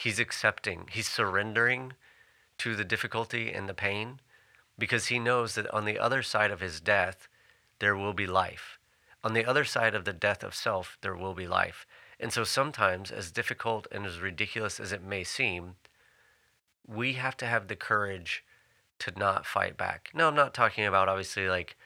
he's 0.03 0.19
accepting, 0.19 0.89
he's 0.91 1.09
surrendering 1.09 1.93
to 2.59 2.75
the 2.75 2.85
difficulty 2.85 3.53
and 3.53 3.69
the 3.69 3.75
pain 3.75 4.21
because 4.79 5.07
he 5.07 5.19
knows 5.19 5.55
that 5.55 5.73
on 5.73 5.85
the 5.85 5.99
other 5.99 6.23
side 6.23 6.51
of 6.51 6.61
his 6.61 6.81
death, 6.81 7.29
there 7.79 7.97
will 7.97 8.13
be 8.13 8.27
life. 8.27 8.79
On 9.23 9.33
the 9.33 9.45
other 9.45 9.65
side 9.65 9.95
of 9.95 10.05
the 10.05 10.13
death 10.13 10.43
of 10.43 10.55
self, 10.55 10.99
there 11.03 11.15
will 11.15 11.35
be 11.35 11.47
life. 11.47 11.87
And 12.19 12.33
so 12.33 12.43
sometimes, 12.43 13.11
as 13.11 13.31
difficult 13.31 13.87
and 13.93 14.05
as 14.05 14.21
ridiculous 14.21 14.81
as 14.81 14.93
it 14.93 15.03
may 15.03 15.23
seem, 15.23 15.77
we 16.87 17.13
have 17.15 17.37
to 17.39 17.47
have 17.47 17.69
the 17.69 17.77
courage 17.77 18.45
to 19.03 19.19
not 19.19 19.45
fight 19.45 19.77
back. 19.77 20.11
No, 20.15 20.29
I'm 20.29 20.37
not 20.37 20.55
talking 20.55 20.85
about 20.85 21.09
obviously 21.09 21.49
like 21.49 21.77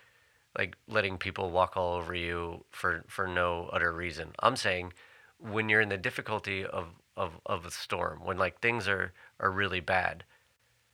like 0.58 0.76
letting 0.87 1.18
people 1.18 1.50
walk 1.50 1.76
all 1.76 1.94
over 1.94 2.14
you 2.14 2.64
for 2.70 3.04
for 3.08 3.26
no 3.26 3.70
utter 3.73 3.92
reason. 3.92 4.32
I'm 4.40 4.56
saying 4.56 4.92
when 5.38 5.68
you're 5.68 5.80
in 5.80 5.88
the 5.88 5.96
difficulty 5.96 6.64
of 6.64 6.88
of 7.16 7.40
of 7.46 7.64
a 7.64 7.70
storm, 7.70 8.25
when 8.25 8.37
like 8.37 8.61
things 8.61 8.87
are 8.87 9.12
are 9.40 9.50
really 9.50 9.80
bad, 9.80 10.25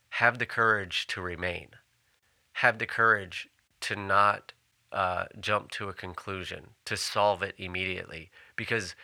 have 0.09 0.39
the 0.39 0.45
courage 0.45 1.07
to 1.07 1.21
remain. 1.21 1.69
Have 2.53 2.77
the 2.77 2.87
courage 2.87 3.49
to 3.81 3.95
not 3.95 4.53
uh, 4.93 5.25
jump 5.39 5.71
to 5.71 5.89
a 5.89 5.93
conclusion, 5.93 6.67
to 6.85 6.95
solve 6.95 7.41
it 7.43 7.55
immediately, 7.57 8.29
because 8.55 8.95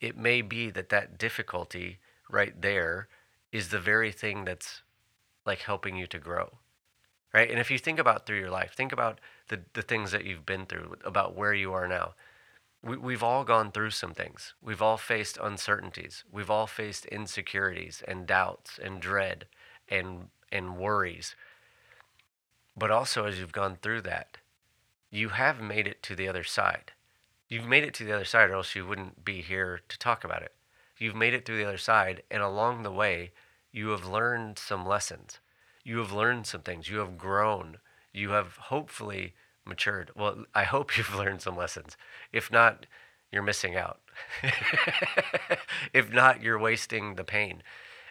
it 0.00 0.18
may 0.18 0.42
be 0.42 0.68
that 0.68 0.90
that 0.90 1.16
difficulty 1.16 1.98
right 2.28 2.60
there 2.60 3.08
is 3.52 3.68
the 3.68 3.80
very 3.80 4.12
thing 4.12 4.44
that's 4.44 4.82
like 5.48 5.62
helping 5.62 5.96
you 5.96 6.06
to 6.06 6.18
grow 6.18 6.58
right 7.34 7.50
and 7.50 7.58
if 7.58 7.70
you 7.70 7.78
think 7.78 7.98
about 7.98 8.24
through 8.24 8.38
your 8.38 8.50
life 8.50 8.72
think 8.76 8.92
about 8.92 9.18
the, 9.48 9.60
the 9.72 9.82
things 9.82 10.12
that 10.12 10.24
you've 10.24 10.46
been 10.46 10.66
through 10.66 10.94
about 11.04 11.34
where 11.34 11.54
you 11.54 11.72
are 11.72 11.88
now 11.88 12.14
we, 12.82 12.96
we've 12.96 13.22
all 13.22 13.44
gone 13.44 13.72
through 13.72 13.90
some 13.90 14.14
things. 14.14 14.54
We've 14.62 14.82
all 14.82 14.96
faced 14.96 15.38
uncertainties. 15.42 16.24
We've 16.30 16.50
all 16.50 16.66
faced 16.66 17.06
insecurities 17.06 18.02
and 18.06 18.26
doubts 18.26 18.78
and 18.82 19.00
dread 19.00 19.46
and 19.88 20.28
and 20.50 20.78
worries. 20.78 21.34
But 22.76 22.90
also 22.90 23.26
as 23.26 23.38
you've 23.38 23.52
gone 23.52 23.76
through 23.80 24.02
that, 24.02 24.38
you 25.10 25.30
have 25.30 25.60
made 25.60 25.86
it 25.86 26.02
to 26.04 26.14
the 26.14 26.28
other 26.28 26.44
side. 26.44 26.92
You've 27.48 27.66
made 27.66 27.84
it 27.84 27.94
to 27.94 28.04
the 28.04 28.12
other 28.12 28.24
side 28.24 28.50
or 28.50 28.54
else 28.54 28.74
you 28.74 28.86
wouldn't 28.86 29.24
be 29.24 29.42
here 29.42 29.80
to 29.88 29.98
talk 29.98 30.24
about 30.24 30.42
it. 30.42 30.54
You've 30.98 31.16
made 31.16 31.34
it 31.34 31.44
through 31.44 31.58
the 31.58 31.68
other 31.68 31.78
side 31.78 32.22
and 32.30 32.42
along 32.42 32.82
the 32.82 32.92
way 32.92 33.32
you 33.72 33.88
have 33.88 34.06
learned 34.06 34.58
some 34.58 34.86
lessons. 34.86 35.38
You 35.84 35.98
have 35.98 36.12
learned 36.12 36.46
some 36.46 36.62
things. 36.62 36.88
You 36.88 36.98
have 36.98 37.18
grown. 37.18 37.78
You 38.12 38.30
have 38.30 38.56
hopefully 38.56 39.34
matured. 39.64 40.10
Well, 40.16 40.44
I 40.54 40.64
hope 40.64 40.96
you've 40.96 41.14
learned 41.14 41.42
some 41.42 41.56
lessons. 41.56 41.96
If 42.32 42.50
not, 42.50 42.86
you're 43.30 43.42
missing 43.42 43.76
out. 43.76 44.00
if 45.92 46.12
not, 46.12 46.42
you're 46.42 46.58
wasting 46.58 47.14
the 47.14 47.24
pain. 47.24 47.62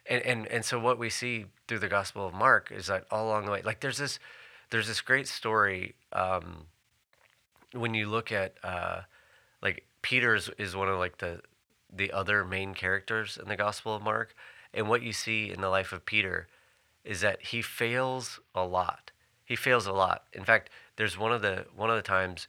And, 0.10 0.22
and 0.24 0.48
and 0.48 0.64
so 0.64 0.80
what 0.80 0.98
we 0.98 1.10
see 1.10 1.48
through 1.68 1.80
the 1.80 1.90
Gospel 1.90 2.26
of 2.26 2.34
Mark 2.34 2.72
is 2.72 2.88
that 2.88 3.06
all 3.12 3.28
along 3.28 3.46
the 3.46 3.52
way, 3.52 3.62
like 3.62 3.82
there's 3.82 3.98
this 3.98 4.20
there's 4.70 4.88
this 4.88 5.02
great 5.02 5.28
story 5.28 5.96
um, 6.14 6.68
when 7.74 7.94
you 7.94 8.08
look 8.08 8.32
at 8.32 8.54
uh, 8.64 9.02
like 9.62 9.84
Peter 10.02 10.36
is, 10.36 10.50
is 10.58 10.76
one 10.76 10.88
of 10.88 10.98
like 10.98 11.18
the 11.18 11.42
the 11.92 12.12
other 12.12 12.46
main 12.46 12.74
characters 12.74 13.38
in 13.42 13.50
the 13.50 13.58
Gospel 13.58 13.96
of 13.96 14.02
Mark, 14.02 14.34
and 14.74 14.90
what 14.90 15.02
you 15.02 15.14
see 15.14 15.52
in 15.52 15.62
the 15.62 15.70
life 15.70 15.92
of 15.92 16.06
Peter 16.06 16.48
is 17.04 17.22
that 17.22 17.42
he 17.42 17.62
fails 17.62 18.40
a 18.54 18.66
lot. 18.66 19.12
He 19.46 19.56
fails 19.56 19.88
a 19.88 19.94
lot. 19.94 20.24
In 20.34 20.44
fact, 20.44 20.70
there's 20.98 21.18
one 21.18 21.32
of 21.32 21.42
the 21.42 21.66
one 21.76 21.90
of 21.90 21.96
the 21.96 22.02
times 22.02 22.48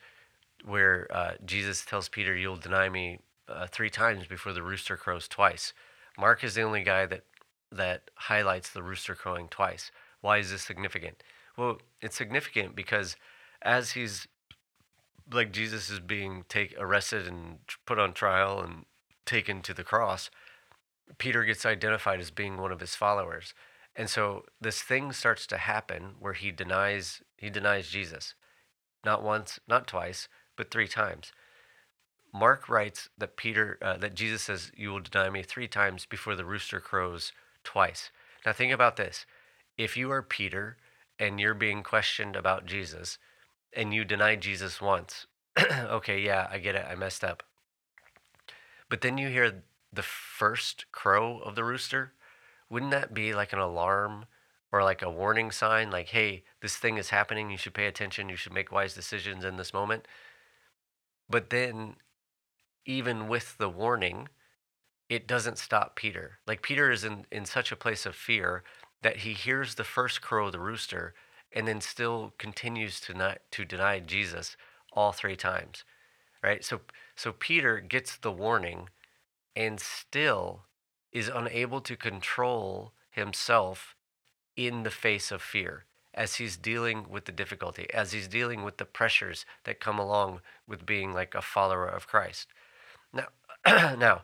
where 0.65 1.07
uh, 1.11 1.33
Jesus 1.45 1.85
tells 1.85 2.09
Peter, 2.09 2.37
"You'll 2.37 2.57
deny 2.57 2.89
me 2.89 3.21
uh, 3.49 3.67
three 3.69 3.91
times 3.91 4.27
before 4.27 4.53
the 4.53 4.63
rooster 4.63 4.97
crows 4.97 5.29
twice." 5.29 5.73
Mark 6.19 6.43
is 6.43 6.55
the 6.55 6.63
only 6.63 6.83
guy 6.83 7.07
that 7.07 7.23
that 7.71 8.11
highlights 8.15 8.71
the 8.71 8.83
rooster 8.83 9.15
crowing 9.15 9.49
twice. 9.49 9.91
Why 10.21 10.39
is 10.39 10.51
this 10.51 10.63
significant? 10.63 11.23
Well, 11.57 11.79
it's 12.01 12.17
significant 12.17 12.75
because 12.75 13.17
as 13.63 13.93
he's 13.93 14.27
like 15.31 15.53
Jesus 15.53 15.91
is 15.91 16.01
being 16.01 16.45
take 16.49 16.75
arrested 16.79 17.27
and 17.27 17.59
put 17.87 17.99
on 17.99 18.13
trial 18.13 18.61
and 18.61 18.87
taken 19.25 19.63
to 19.63 19.75
the 19.75 19.85
cross, 19.85 20.31
Peter 21.17 21.45
gets 21.45 21.65
identified 21.65 22.21
as 22.21 22.31
being 22.31 22.59
one 22.59 22.73
of 22.73 22.81
his 22.81 22.95
followers. 22.95 23.55
And 23.97 24.11
so 24.11 24.45
this 24.61 24.83
thing 24.83 25.13
starts 25.13 25.47
to 25.49 25.57
happen 25.57 26.15
where 26.21 26.35
he 26.35 26.51
denies 26.53 27.23
he 27.37 27.51
denies 27.51 27.89
Jesus. 27.89 28.35
Not 29.05 29.23
once, 29.23 29.59
not 29.67 29.87
twice, 29.87 30.29
but 30.57 30.71
three 30.71 30.89
times. 30.89 31.33
Mark 32.33 32.69
writes 32.69 33.09
that 33.17 33.37
Peter 33.37 33.79
uh, 33.81 33.97
that 33.97 34.15
Jesus 34.15 34.43
says 34.43 34.71
you 34.77 34.91
will 34.91 35.01
deny 35.01 35.31
me 35.31 35.43
3 35.43 35.67
times 35.69 36.05
before 36.05 36.37
the 36.37 36.45
rooster 36.45 36.81
crows 36.81 37.33
twice. 37.65 38.11
Now 38.45 38.53
think 38.53 38.73
about 38.73 38.97
this. 38.97 39.25
If 39.77 39.97
you 39.97 40.11
are 40.11 40.23
Peter 40.23 40.77
and 41.19 41.41
you're 41.41 41.55
being 41.55 41.83
questioned 41.83 42.37
about 42.37 42.67
Jesus 42.67 43.19
and 43.73 43.95
you 43.95 44.05
deny 44.05 44.37
Jesus 44.37 44.81
once, 44.81 45.27
okay, 45.73 46.21
yeah, 46.21 46.49
I 46.51 46.59
get 46.59 46.75
it. 46.75 46.87
I 46.89 46.95
messed 46.95 47.25
up. 47.25 47.43
But 48.89 49.01
then 49.01 49.19
you 49.19 49.29
hear 49.29 49.63
the 49.93 50.03
first 50.03 50.87
crow 50.93 51.39
of 51.39 51.55
the 51.55 51.65
rooster 51.65 52.13
wouldn't 52.69 52.93
that 52.93 53.15
be 53.15 53.35
like 53.35 53.53
an 53.53 53.59
alarm 53.59 54.27
or 54.71 54.83
like 54.83 55.03
a 55.03 55.11
warning 55.11 55.51
sign 55.51 55.91
like 55.91 56.09
hey 56.09 56.45
this 56.61 56.77
thing 56.77 56.99
is 56.99 57.11
happening 57.11 57.51
you 57.51 57.57
should 57.57 57.75
pay 57.75 57.87
attention 57.87 58.29
you 58.29 58.37
should 58.37 58.53
make 58.53 58.73
wise 58.73 58.95
decisions 58.95 59.45
in 59.45 59.57
this 59.57 59.73
moment? 59.73 60.07
But 61.31 61.51
then 61.51 61.97
even 62.85 63.29
with 63.29 63.57
the 63.59 63.69
warning 63.69 64.29
it 65.09 65.27
doesn't 65.27 65.59
stop 65.59 65.97
peter. 65.97 66.39
Like 66.47 66.63
peter 66.63 66.91
is 66.91 67.05
in, 67.05 67.25
in 67.33 67.47
such 67.47 67.73
a 67.73 67.77
place 67.77 68.05
of 68.05 68.15
fear 68.15 68.63
that 69.03 69.19
he 69.19 69.33
hears 69.33 69.75
the 69.75 69.85
first 69.85 70.21
crow 70.21 70.47
of 70.47 70.53
the 70.53 70.61
rooster 70.61 71.15
and 71.53 71.67
then 71.67 71.81
still 71.81 72.35
continues 72.39 73.01
to 73.01 73.15
not 73.15 73.39
to 73.53 73.65
deny 73.65 74.01
jesus 74.01 74.57
all 74.93 75.13
three 75.13 75.37
times 75.37 75.85
right? 76.43 76.65
So 76.65 76.81
so 77.17 77.33
peter 77.33 77.81
gets 77.81 78.17
the 78.17 78.33
warning 78.33 78.89
and 79.59 79.81
still 79.81 80.67
is 81.11 81.29
unable 81.29 81.81
to 81.81 81.97
control 81.97 82.93
himself 83.11 83.97
in 84.57 84.85
the 84.85 84.91
face 84.91 85.33
of 85.33 85.43
fear. 85.43 85.85
as 86.15 86.37
he's 86.37 86.57
dealing 86.57 87.09
with 87.09 87.27
the 87.27 87.33
difficulty, 87.33 87.87
as 87.95 88.11
he's 88.11 88.27
dealing 88.27 88.65
with 88.65 88.79
the 88.79 88.85
pressures 88.85 89.47
that 89.63 89.79
come 89.79 90.01
along 90.01 90.41
with 90.67 90.85
being 90.85 91.13
like 91.13 91.33
a 91.33 91.43
follower 91.43 91.87
of 91.87 92.09
Christ. 92.09 92.49
Now, 93.13 93.29
now, 93.97 94.23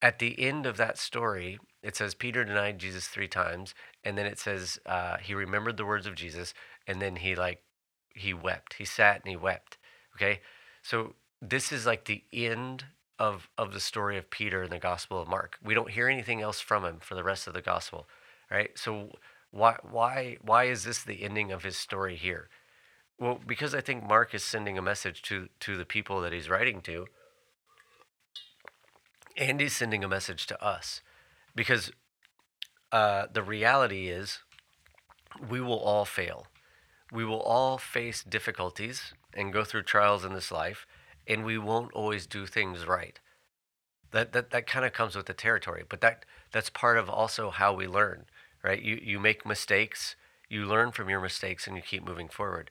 at 0.00 0.20
the 0.20 0.38
end 0.38 0.64
of 0.64 0.76
that 0.76 0.98
story, 0.98 1.58
it 1.82 1.96
says 1.96 2.14
Peter 2.14 2.44
denied 2.44 2.78
Jesus 2.78 3.08
three 3.08 3.26
times, 3.26 3.74
and 4.04 4.16
then 4.16 4.26
it 4.26 4.38
says 4.38 4.78
uh, 4.86 5.16
he 5.16 5.34
remembered 5.34 5.76
the 5.76 5.86
words 5.86 6.06
of 6.06 6.14
Jesus, 6.14 6.54
and 6.86 7.02
then 7.02 7.16
he 7.16 7.34
like 7.34 7.62
he 8.14 8.32
wept. 8.32 8.74
He 8.74 8.84
sat 8.84 9.22
and 9.24 9.30
he 9.30 9.36
wept. 9.36 9.78
Okay, 10.14 10.40
so 10.82 11.14
this 11.40 11.72
is 11.72 11.84
like 11.84 12.04
the 12.04 12.22
end 12.32 12.84
of 13.22 13.48
of 13.56 13.72
the 13.72 13.78
story 13.78 14.18
of 14.18 14.30
Peter 14.30 14.64
in 14.64 14.70
the 14.70 14.80
Gospel 14.80 15.22
of 15.22 15.28
Mark. 15.28 15.56
We 15.64 15.74
don't 15.74 15.92
hear 15.92 16.08
anything 16.08 16.40
else 16.40 16.58
from 16.58 16.84
him 16.84 16.98
for 17.00 17.14
the 17.14 17.22
rest 17.22 17.46
of 17.46 17.54
the 17.54 17.62
Gospel, 17.62 18.08
right? 18.50 18.76
So 18.76 19.12
why 19.52 19.76
why 19.88 20.38
why 20.42 20.64
is 20.64 20.82
this 20.82 21.04
the 21.04 21.22
ending 21.22 21.52
of 21.52 21.62
his 21.62 21.76
story 21.76 22.16
here? 22.16 22.48
Well, 23.20 23.38
because 23.46 23.76
I 23.76 23.80
think 23.80 24.02
Mark 24.02 24.34
is 24.34 24.42
sending 24.42 24.76
a 24.76 24.82
message 24.82 25.22
to 25.22 25.48
to 25.60 25.76
the 25.76 25.84
people 25.84 26.20
that 26.20 26.32
he's 26.32 26.50
writing 26.50 26.80
to, 26.80 27.06
and 29.36 29.60
he's 29.60 29.76
sending 29.76 30.02
a 30.02 30.08
message 30.08 30.48
to 30.48 30.60
us, 30.60 31.00
because 31.54 31.92
uh, 32.90 33.26
the 33.32 33.44
reality 33.44 34.08
is 34.08 34.40
we 35.48 35.60
will 35.60 35.78
all 35.78 36.04
fail. 36.04 36.48
We 37.12 37.24
will 37.24 37.42
all 37.42 37.78
face 37.78 38.24
difficulties 38.24 39.14
and 39.32 39.52
go 39.52 39.62
through 39.62 39.84
trials 39.84 40.24
in 40.24 40.32
this 40.32 40.50
life 40.50 40.86
and 41.26 41.44
we 41.44 41.58
won't 41.58 41.92
always 41.92 42.26
do 42.26 42.46
things 42.46 42.86
right. 42.86 43.18
That 44.10 44.32
that, 44.32 44.50
that 44.50 44.66
kind 44.66 44.84
of 44.84 44.92
comes 44.92 45.16
with 45.16 45.26
the 45.26 45.34
territory, 45.34 45.84
but 45.88 46.00
that 46.00 46.24
that's 46.52 46.70
part 46.70 46.98
of 46.98 47.08
also 47.08 47.50
how 47.50 47.72
we 47.72 47.86
learn, 47.86 48.26
right? 48.62 48.80
You 48.80 48.98
you 49.02 49.18
make 49.18 49.46
mistakes, 49.46 50.16
you 50.48 50.66
learn 50.66 50.92
from 50.92 51.08
your 51.08 51.20
mistakes 51.20 51.66
and 51.66 51.76
you 51.76 51.82
keep 51.82 52.04
moving 52.04 52.28
forward. 52.28 52.70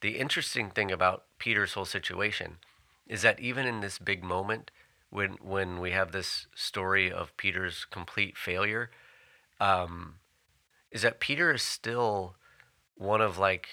The 0.00 0.18
interesting 0.18 0.70
thing 0.70 0.90
about 0.90 1.24
Peter's 1.38 1.74
whole 1.74 1.84
situation 1.84 2.58
is 3.06 3.22
that 3.22 3.40
even 3.40 3.66
in 3.66 3.80
this 3.80 3.98
big 3.98 4.22
moment 4.22 4.70
when 5.10 5.32
when 5.42 5.80
we 5.80 5.92
have 5.92 6.12
this 6.12 6.46
story 6.54 7.10
of 7.12 7.36
Peter's 7.36 7.84
complete 7.84 8.36
failure, 8.36 8.90
um, 9.60 10.14
is 10.90 11.02
that 11.02 11.20
Peter 11.20 11.52
is 11.52 11.62
still 11.62 12.34
one 12.96 13.20
of 13.20 13.38
like 13.38 13.68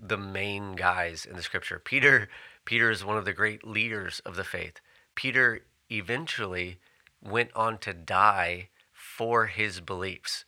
the 0.00 0.16
main 0.16 0.74
guys 0.76 1.26
in 1.26 1.36
the 1.36 1.42
scripture. 1.42 1.78
Peter 1.78 2.28
Peter 2.70 2.88
is 2.88 3.04
one 3.04 3.16
of 3.16 3.24
the 3.24 3.32
great 3.32 3.66
leaders 3.66 4.20
of 4.24 4.36
the 4.36 4.44
faith. 4.44 4.80
Peter 5.16 5.66
eventually 5.90 6.78
went 7.20 7.50
on 7.56 7.76
to 7.76 7.92
die 7.92 8.68
for 8.92 9.46
his 9.46 9.80
beliefs. 9.80 10.44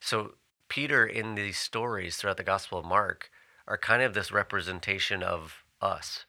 So, 0.00 0.34
Peter 0.68 1.06
in 1.06 1.36
these 1.36 1.56
stories 1.56 2.16
throughout 2.16 2.38
the 2.38 2.42
Gospel 2.42 2.80
of 2.80 2.84
Mark 2.84 3.30
are 3.68 3.78
kind 3.78 4.02
of 4.02 4.14
this 4.14 4.32
representation 4.32 5.22
of 5.22 5.62
us. 5.80 6.26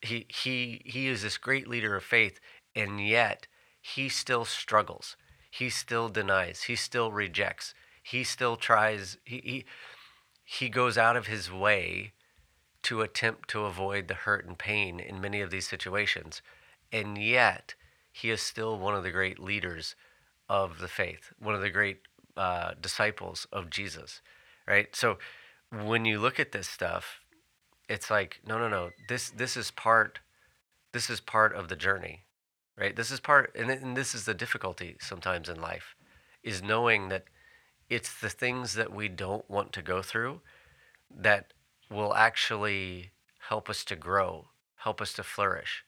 He, 0.00 0.24
he, 0.30 0.80
he 0.86 1.08
is 1.08 1.20
this 1.20 1.36
great 1.36 1.68
leader 1.68 1.94
of 1.94 2.02
faith, 2.02 2.40
and 2.74 3.06
yet 3.06 3.48
he 3.82 4.08
still 4.08 4.46
struggles. 4.46 5.14
He 5.50 5.68
still 5.68 6.08
denies. 6.08 6.62
He 6.62 6.74
still 6.74 7.12
rejects. 7.12 7.74
He 8.02 8.24
still 8.24 8.56
tries. 8.56 9.18
He, 9.26 9.42
he, 9.44 9.64
he 10.42 10.70
goes 10.70 10.96
out 10.96 11.18
of 11.18 11.26
his 11.26 11.52
way 11.52 12.14
to 12.82 13.00
attempt 13.00 13.48
to 13.50 13.64
avoid 13.64 14.08
the 14.08 14.14
hurt 14.14 14.46
and 14.46 14.58
pain 14.58 15.00
in 15.00 15.20
many 15.20 15.40
of 15.40 15.50
these 15.50 15.68
situations. 15.68 16.42
And 16.92 17.18
yet, 17.18 17.74
he 18.12 18.30
is 18.30 18.40
still 18.40 18.78
one 18.78 18.94
of 18.94 19.02
the 19.02 19.10
great 19.10 19.38
leaders 19.38 19.94
of 20.48 20.78
the 20.78 20.88
faith, 20.88 21.32
one 21.38 21.54
of 21.54 21.60
the 21.60 21.70
great 21.70 22.00
uh, 22.36 22.72
disciples 22.80 23.46
of 23.52 23.70
Jesus, 23.70 24.22
right? 24.66 24.94
So 24.94 25.18
when 25.70 26.04
you 26.04 26.18
look 26.18 26.40
at 26.40 26.52
this 26.52 26.68
stuff, 26.68 27.20
it's 27.88 28.10
like, 28.10 28.40
no, 28.46 28.58
no, 28.58 28.68
no. 28.68 28.90
This 29.08 29.30
this 29.30 29.56
is 29.56 29.70
part. 29.70 30.20
This 30.92 31.10
is 31.10 31.20
part 31.20 31.54
of 31.54 31.68
the 31.68 31.76
journey, 31.76 32.24
right? 32.78 32.96
This 32.96 33.10
is 33.10 33.20
part, 33.20 33.54
and, 33.54 33.70
and 33.70 33.96
this 33.96 34.14
is 34.14 34.24
the 34.24 34.34
difficulty 34.34 34.96
sometimes 35.00 35.48
in 35.48 35.60
life, 35.60 35.94
is 36.42 36.62
knowing 36.62 37.08
that 37.08 37.24
it's 37.90 38.18
the 38.18 38.30
things 38.30 38.74
that 38.74 38.92
we 38.92 39.08
don't 39.08 39.48
want 39.50 39.72
to 39.74 39.82
go 39.82 40.00
through 40.00 40.40
that 41.14 41.52
will 41.90 42.14
actually 42.14 43.10
help 43.48 43.68
us 43.70 43.84
to 43.84 43.96
grow, 43.96 44.48
help 44.76 45.00
us 45.00 45.12
to 45.14 45.22
flourish. 45.22 45.84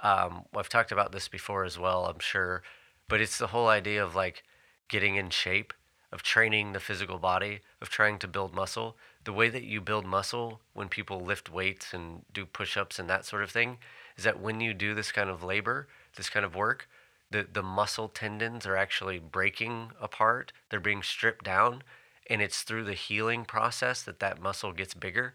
Um, 0.00 0.44
I've 0.54 0.68
talked 0.68 0.92
about 0.92 1.12
this 1.12 1.28
before 1.28 1.64
as 1.64 1.78
well, 1.78 2.06
I'm 2.06 2.20
sure, 2.20 2.62
but 3.08 3.20
it's 3.20 3.38
the 3.38 3.48
whole 3.48 3.68
idea 3.68 4.04
of 4.04 4.14
like 4.14 4.44
getting 4.88 5.16
in 5.16 5.30
shape, 5.30 5.72
of 6.12 6.22
training 6.22 6.72
the 6.72 6.80
physical 6.80 7.18
body, 7.18 7.60
of 7.80 7.88
trying 7.88 8.18
to 8.18 8.28
build 8.28 8.54
muscle. 8.54 8.96
The 9.24 9.32
way 9.32 9.48
that 9.48 9.64
you 9.64 9.80
build 9.80 10.06
muscle 10.06 10.60
when 10.72 10.88
people 10.88 11.20
lift 11.20 11.52
weights 11.52 11.92
and 11.92 12.22
do 12.32 12.46
push 12.46 12.76
ups 12.76 12.98
and 12.98 13.10
that 13.10 13.24
sort 13.24 13.42
of 13.42 13.50
thing 13.50 13.78
is 14.16 14.24
that 14.24 14.40
when 14.40 14.60
you 14.60 14.72
do 14.72 14.94
this 14.94 15.12
kind 15.12 15.28
of 15.28 15.42
labor, 15.42 15.88
this 16.16 16.30
kind 16.30 16.46
of 16.46 16.54
work, 16.54 16.88
the, 17.30 17.46
the 17.50 17.62
muscle 17.62 18.08
tendons 18.08 18.66
are 18.66 18.76
actually 18.76 19.18
breaking 19.18 19.92
apart, 20.00 20.52
they're 20.70 20.80
being 20.80 21.02
stripped 21.02 21.44
down 21.44 21.82
and 22.28 22.42
it's 22.42 22.62
through 22.62 22.84
the 22.84 22.94
healing 22.94 23.44
process 23.44 24.02
that 24.02 24.20
that 24.20 24.40
muscle 24.40 24.72
gets 24.72 24.94
bigger 24.94 25.34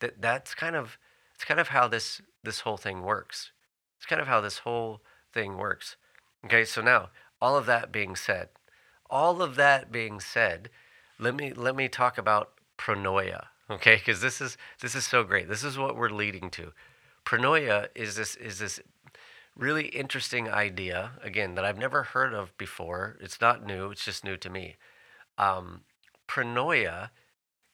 that 0.00 0.20
that's 0.20 0.54
kind 0.54 0.76
of 0.76 0.98
it's 1.34 1.44
kind 1.44 1.60
of 1.60 1.68
how 1.68 1.88
this 1.88 2.20
this 2.42 2.60
whole 2.60 2.76
thing 2.76 3.02
works. 3.02 3.50
It's 3.96 4.06
kind 4.06 4.20
of 4.20 4.28
how 4.28 4.40
this 4.40 4.58
whole 4.58 5.00
thing 5.32 5.56
works. 5.56 5.96
Okay 6.44 6.64
so 6.64 6.80
now 6.80 7.10
all 7.40 7.56
of 7.56 7.66
that 7.66 7.92
being 7.92 8.16
said 8.16 8.48
all 9.10 9.40
of 9.42 9.56
that 9.56 9.90
being 9.90 10.20
said 10.20 10.70
let 11.18 11.34
me 11.34 11.52
let 11.52 11.74
me 11.74 11.88
talk 11.88 12.18
about 12.18 12.52
pronoia 12.78 13.46
okay? 13.70 13.96
Because 13.96 14.20
this 14.20 14.40
is 14.40 14.56
this 14.80 14.94
is 14.94 15.06
so 15.06 15.24
great. 15.24 15.48
This 15.48 15.64
is 15.64 15.78
what 15.78 15.96
we're 15.96 16.10
leading 16.10 16.50
to. 16.50 16.72
Pronoia 17.24 17.88
is 17.94 18.16
this 18.16 18.34
is 18.36 18.58
this 18.58 18.80
really 19.56 19.86
interesting 19.86 20.48
idea 20.48 21.10
again 21.20 21.56
that 21.56 21.64
i've 21.64 21.76
never 21.76 22.04
heard 22.04 22.32
of 22.32 22.56
before. 22.56 23.16
It's 23.20 23.40
not 23.40 23.66
new 23.66 23.90
it's 23.90 24.04
just 24.04 24.24
new 24.24 24.36
to 24.36 24.50
me. 24.50 24.76
Um, 25.36 25.82
pronoia, 26.28 27.10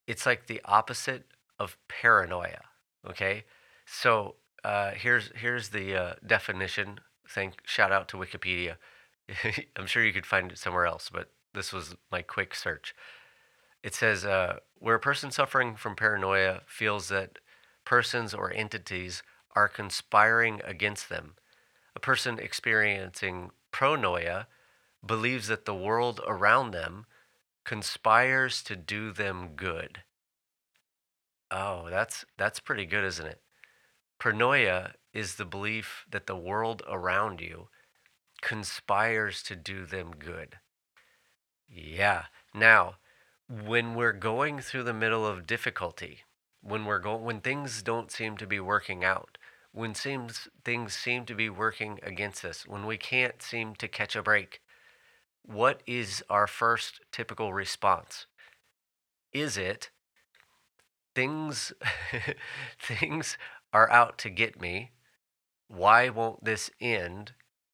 it's 0.07 0.25
like 0.25 0.47
the 0.47 0.61
opposite 0.65 1.27
of 1.59 1.77
paranoia. 1.89 2.63
Okay, 3.09 3.45
so 3.85 4.37
uh, 4.63 4.93
here's 4.93 5.31
here's 5.37 5.69
the 5.71 5.95
uh, 5.95 6.15
definition. 6.27 7.01
Thank 7.29 7.55
shout 7.65 7.93
out 7.93 8.09
to 8.09 8.17
Wikipedia. 8.17 8.77
I'm 9.77 9.87
sure 9.87 10.05
you 10.05 10.13
could 10.13 10.27
find 10.27 10.53
it 10.53 10.59
somewhere 10.59 10.87
else, 10.87 11.11
but 11.13 11.31
this 11.55 11.73
was 11.73 11.97
my 12.11 12.23
quick 12.23 12.55
search. 12.55 12.95
It 13.83 13.95
says 13.95 14.25
uh, 14.25 14.59
where 14.79 14.95
a 14.95 15.01
person 15.01 15.31
suffering 15.31 15.77
from 15.77 15.97
paranoia 15.97 16.63
feels 16.67 17.09
that 17.09 17.39
persons 17.85 18.33
or 18.33 18.53
entities 18.53 19.23
are 19.55 19.69
conspiring 19.69 20.61
against 20.65 21.09
them. 21.09 21.35
A 21.95 22.01
person 22.01 22.39
experiencing 22.39 23.51
pronoia 23.73 24.47
believes 25.05 25.49
that 25.49 25.65
the 25.65 25.75
world 25.75 26.21
around 26.27 26.71
them 26.71 27.07
conspires 27.65 28.63
to 28.65 28.77
do 28.77 29.13
them 29.13 29.51
good. 29.57 30.03
Oh, 31.51 31.89
that's 31.89 32.25
that's 32.37 32.61
pretty 32.61 32.87
good, 32.87 33.05
isn't 33.05 33.27
it? 33.27 33.41
Pronoia 34.21 34.95
is 35.13 35.37
the 35.37 35.45
belief 35.45 36.05
that 36.11 36.27
the 36.27 36.37
world 36.37 36.83
around 36.89 37.41
you 37.41 37.69
conspires 38.43 39.43
to 39.45 39.57
do 39.57 39.87
them 39.87 40.13
good. 40.19 40.57
Yeah. 41.69 42.25
Now, 42.55 42.97
when 43.49 43.95
we're 43.95 44.13
going 44.13 44.61
through 44.61 44.85
the 44.85 44.93
middle 44.93 45.27
of 45.27 45.47
difficulty, 45.47 46.21
when 46.61 46.85
we're 46.85 46.99
going 46.99 47.23
when 47.25 47.41
things 47.41 47.83
don't 47.83 48.11
seem 48.11 48.37
to 48.39 48.47
be 48.47 48.61
working 48.61 49.05
out, 49.05 49.39
when 49.73 49.95
seems 49.95 50.49
things 50.65 50.95
seem 50.95 51.25
to 51.27 51.35
be 51.35 51.51
working 51.51 51.99
against 52.03 52.45
us, 52.45 52.67
when 52.67 52.87
we 52.87 52.97
can't 52.97 53.43
seem 53.43 53.75
to 53.77 53.89
catch 53.89 54.17
a 54.17 54.23
break, 54.23 54.61
what 55.45 55.83
is 55.87 56.23
our 56.31 56.47
first 56.47 57.01
typical 57.13 57.53
response? 57.53 58.27
Is 59.33 59.57
it 59.57 59.91
things 61.15 61.73
things 62.81 63.37
are 63.73 63.91
out 63.91 64.19
to 64.19 64.31
get 64.31 64.61
me? 64.61 64.93
Why 65.69 66.09
won't 66.09 66.45
this 66.45 66.71
end? 66.81 67.33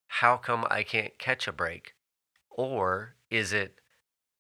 How 0.09 0.37
come 0.37 0.67
I 0.71 0.83
can't 0.83 1.19
catch 1.19 1.47
a 1.47 1.53
break? 1.53 1.95
Or 2.51 3.15
is 3.31 3.53
it, 3.53 3.81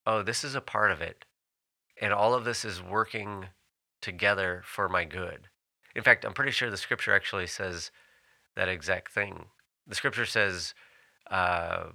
oh, 0.06 0.22
this 0.22 0.42
is 0.42 0.54
a 0.54 0.60
part 0.60 0.90
of 0.90 1.00
it, 1.00 1.24
and 2.00 2.12
all 2.12 2.34
of 2.34 2.44
this 2.44 2.64
is 2.64 2.82
working 2.82 3.46
together 4.00 4.62
for 4.64 4.88
my 4.88 5.04
good? 5.04 5.48
In 5.94 6.02
fact, 6.02 6.24
I'm 6.24 6.32
pretty 6.32 6.50
sure 6.50 6.70
the 6.70 6.76
scripture 6.76 7.14
actually 7.14 7.46
says 7.46 7.90
that 8.56 8.68
exact 8.68 9.12
thing. 9.12 9.46
The 9.86 9.94
scripture 9.94 10.26
says, 10.26 10.74
uh, 11.30 11.90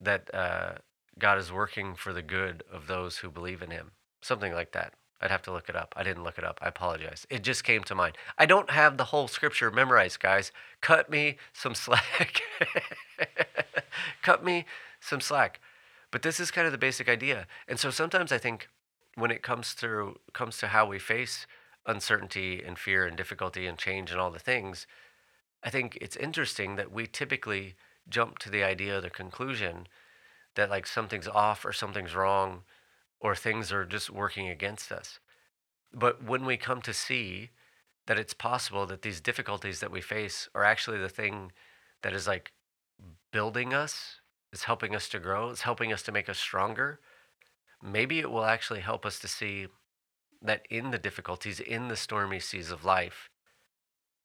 that 0.00 0.32
uh, 0.34 0.72
God 1.18 1.38
is 1.38 1.52
working 1.52 1.94
for 1.94 2.12
the 2.12 2.22
good 2.22 2.62
of 2.72 2.86
those 2.86 3.18
who 3.18 3.30
believe 3.30 3.62
in 3.62 3.70
Him. 3.70 3.92
Something 4.20 4.52
like 4.52 4.72
that. 4.72 4.94
I'd 5.20 5.30
have 5.30 5.42
to 5.42 5.52
look 5.52 5.68
it 5.68 5.76
up. 5.76 5.94
I 5.96 6.02
didn't 6.02 6.24
look 6.24 6.38
it 6.38 6.44
up. 6.44 6.58
I 6.60 6.68
apologize. 6.68 7.26
It 7.30 7.42
just 7.42 7.64
came 7.64 7.82
to 7.84 7.94
mind. 7.94 8.18
I 8.36 8.46
don't 8.46 8.70
have 8.70 8.96
the 8.96 9.04
whole 9.04 9.28
scripture 9.28 9.70
memorized, 9.70 10.20
guys. 10.20 10.52
Cut 10.80 11.08
me 11.08 11.38
some 11.52 11.74
slack. 11.74 12.42
Cut 14.22 14.44
me 14.44 14.66
some 15.00 15.20
slack. 15.20 15.60
But 16.10 16.22
this 16.22 16.38
is 16.38 16.50
kind 16.50 16.66
of 16.66 16.72
the 16.72 16.78
basic 16.78 17.08
idea. 17.08 17.46
And 17.66 17.78
so 17.78 17.90
sometimes 17.90 18.32
I 18.32 18.38
think 18.38 18.68
when 19.14 19.30
it 19.30 19.42
comes 19.42 19.72
through 19.72 20.18
comes 20.32 20.58
to 20.58 20.68
how 20.68 20.86
we 20.86 20.98
face 20.98 21.46
uncertainty 21.86 22.62
and 22.62 22.78
fear 22.78 23.06
and 23.06 23.16
difficulty 23.16 23.66
and 23.66 23.78
change 23.78 24.10
and 24.10 24.20
all 24.20 24.30
the 24.30 24.38
things, 24.38 24.86
I 25.62 25.70
think 25.70 25.96
it's 26.00 26.16
interesting 26.16 26.76
that 26.76 26.92
we 26.92 27.06
typically 27.06 27.74
jump 28.08 28.38
to 28.38 28.50
the 28.50 28.62
idea, 28.62 29.00
the 29.00 29.10
conclusion 29.10 29.86
that 30.54 30.70
like 30.70 30.86
something's 30.86 31.28
off 31.28 31.64
or 31.64 31.72
something's 31.72 32.14
wrong 32.14 32.62
or 33.20 33.34
things 33.34 33.72
are 33.72 33.84
just 33.84 34.10
working 34.10 34.48
against 34.48 34.92
us. 34.92 35.18
But 35.92 36.22
when 36.22 36.44
we 36.44 36.56
come 36.56 36.82
to 36.82 36.92
see 36.92 37.50
that 38.06 38.18
it's 38.18 38.34
possible 38.34 38.86
that 38.86 39.02
these 39.02 39.20
difficulties 39.20 39.80
that 39.80 39.90
we 39.90 40.00
face 40.00 40.48
are 40.54 40.64
actually 40.64 40.98
the 40.98 41.08
thing 41.08 41.52
that 42.02 42.12
is 42.12 42.26
like 42.26 42.52
building 43.32 43.72
us, 43.72 44.20
it's 44.52 44.64
helping 44.64 44.94
us 44.94 45.08
to 45.08 45.18
grow, 45.18 45.50
it's 45.50 45.62
helping 45.62 45.92
us 45.92 46.02
to 46.02 46.12
make 46.12 46.28
us 46.28 46.38
stronger, 46.38 47.00
maybe 47.82 48.18
it 48.18 48.30
will 48.30 48.44
actually 48.44 48.80
help 48.80 49.06
us 49.06 49.18
to 49.20 49.28
see 49.28 49.66
that 50.42 50.66
in 50.68 50.90
the 50.90 50.98
difficulties, 50.98 51.60
in 51.60 51.88
the 51.88 51.96
stormy 51.96 52.38
seas 52.38 52.70
of 52.70 52.84
life, 52.84 53.30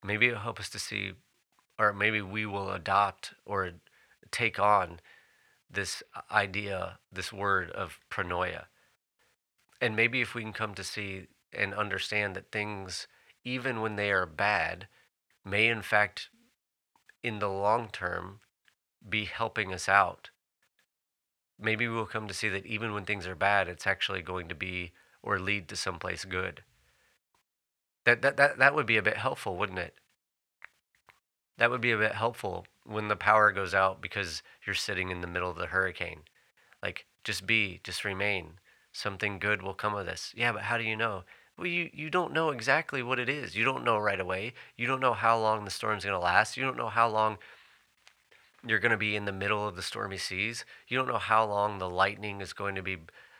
maybe 0.03 0.27
it'll 0.27 0.41
help 0.41 0.59
us 0.59 0.69
to 0.69 0.79
see, 0.79 1.13
or 1.79 1.93
maybe 1.93 2.21
we 2.21 2.45
will 2.45 2.71
adopt 2.71 3.33
or 3.45 3.71
take 4.31 4.59
on 4.59 4.99
this 5.71 6.03
idea, 6.29 6.99
this 7.11 7.31
word 7.31 7.71
of 7.71 7.99
pronoia. 8.11 8.65
And 9.79 9.95
maybe 9.95 10.19
if 10.19 10.35
we 10.35 10.41
can 10.41 10.51
come 10.51 10.75
to 10.75 10.83
see 10.83 11.27
and 11.53 11.73
understand 11.73 12.35
that 12.35 12.51
things, 12.51 13.07
even 13.45 13.81
when 13.81 13.95
they 13.95 14.11
are 14.11 14.25
bad, 14.25 14.87
may 15.45 15.67
in 15.67 15.81
fact, 15.81 16.29
in 17.23 17.39
the 17.39 17.49
long 17.49 17.87
term, 17.91 18.41
be 19.07 19.25
helping 19.25 19.73
us 19.73 19.87
out. 19.87 20.31
Maybe 21.57 21.87
we'll 21.87 22.05
come 22.05 22.27
to 22.27 22.33
see 22.33 22.49
that 22.49 22.65
even 22.65 22.93
when 22.93 23.05
things 23.05 23.25
are 23.25 23.35
bad, 23.35 23.67
it's 23.67 23.87
actually 23.87 24.21
going 24.21 24.49
to 24.49 24.55
be 24.55 24.91
or 25.23 25.39
lead 25.39 25.69
to 25.69 25.75
someplace 25.75 26.25
good. 26.25 26.63
That, 28.05 28.21
that, 28.21 28.37
that, 28.37 28.57
that 28.57 28.75
would 28.75 28.85
be 28.85 28.97
a 28.97 29.01
bit 29.01 29.17
helpful, 29.17 29.55
wouldn't 29.55 29.79
it? 29.79 29.95
That 31.59 31.69
would 31.69 31.81
be 31.81 31.91
a 31.91 31.97
bit 31.97 32.15
helpful 32.15 32.65
when 32.85 33.09
the 33.09 33.15
power 33.15 33.51
goes 33.51 33.73
out 33.73 34.01
because 34.01 34.41
you're 34.65 34.73
sitting 34.73 35.11
in 35.11 35.21
the 35.21 35.27
middle 35.27 35.51
of 35.51 35.57
the 35.57 35.67
hurricane. 35.67 36.21
Like, 36.81 37.05
just 37.23 37.45
be, 37.45 37.81
just 37.83 38.05
remain. 38.05 38.53
Something 38.93 39.39
good 39.39 39.61
will 39.61 39.73
come 39.73 39.93
of 39.93 40.05
this. 40.05 40.33
Yeah, 40.35 40.53
but 40.53 40.63
how 40.63 40.77
do 40.77 40.83
you 40.85 40.95
know? 40.95 41.23
Well, 41.57 41.67
you, 41.67 41.89
you 41.93 42.09
don't 42.09 42.31
know 42.31 42.49
exactly 42.51 43.03
what 43.03 43.19
it 43.19 43.27
is. 43.27 43.55
You 43.55 43.65
don't 43.65 43.83
know 43.83 43.97
right 43.97 44.19
away. 44.19 44.53
You 44.77 44.87
don't 44.87 45.01
know 45.01 45.13
how 45.13 45.37
long 45.37 45.65
the 45.65 45.71
storm's 45.71 46.05
going 46.05 46.13
to 46.13 46.19
last. 46.19 46.55
You 46.55 46.63
don't 46.63 46.77
know 46.77 46.87
how 46.87 47.09
long 47.09 47.37
you're 48.65 48.79
going 48.79 48.91
to 48.91 48.97
be 48.97 49.17
in 49.17 49.25
the 49.25 49.33
middle 49.33 49.67
of 49.67 49.75
the 49.75 49.81
stormy 49.81 50.17
seas. 50.17 50.63
You 50.87 50.97
don't 50.97 51.07
know 51.07 51.17
how 51.17 51.45
long 51.45 51.77
the 51.77 51.89
lightning 51.89 52.39
is 52.39 52.53
going 52.53 52.75
to 52.75 52.81
be 52.81 52.97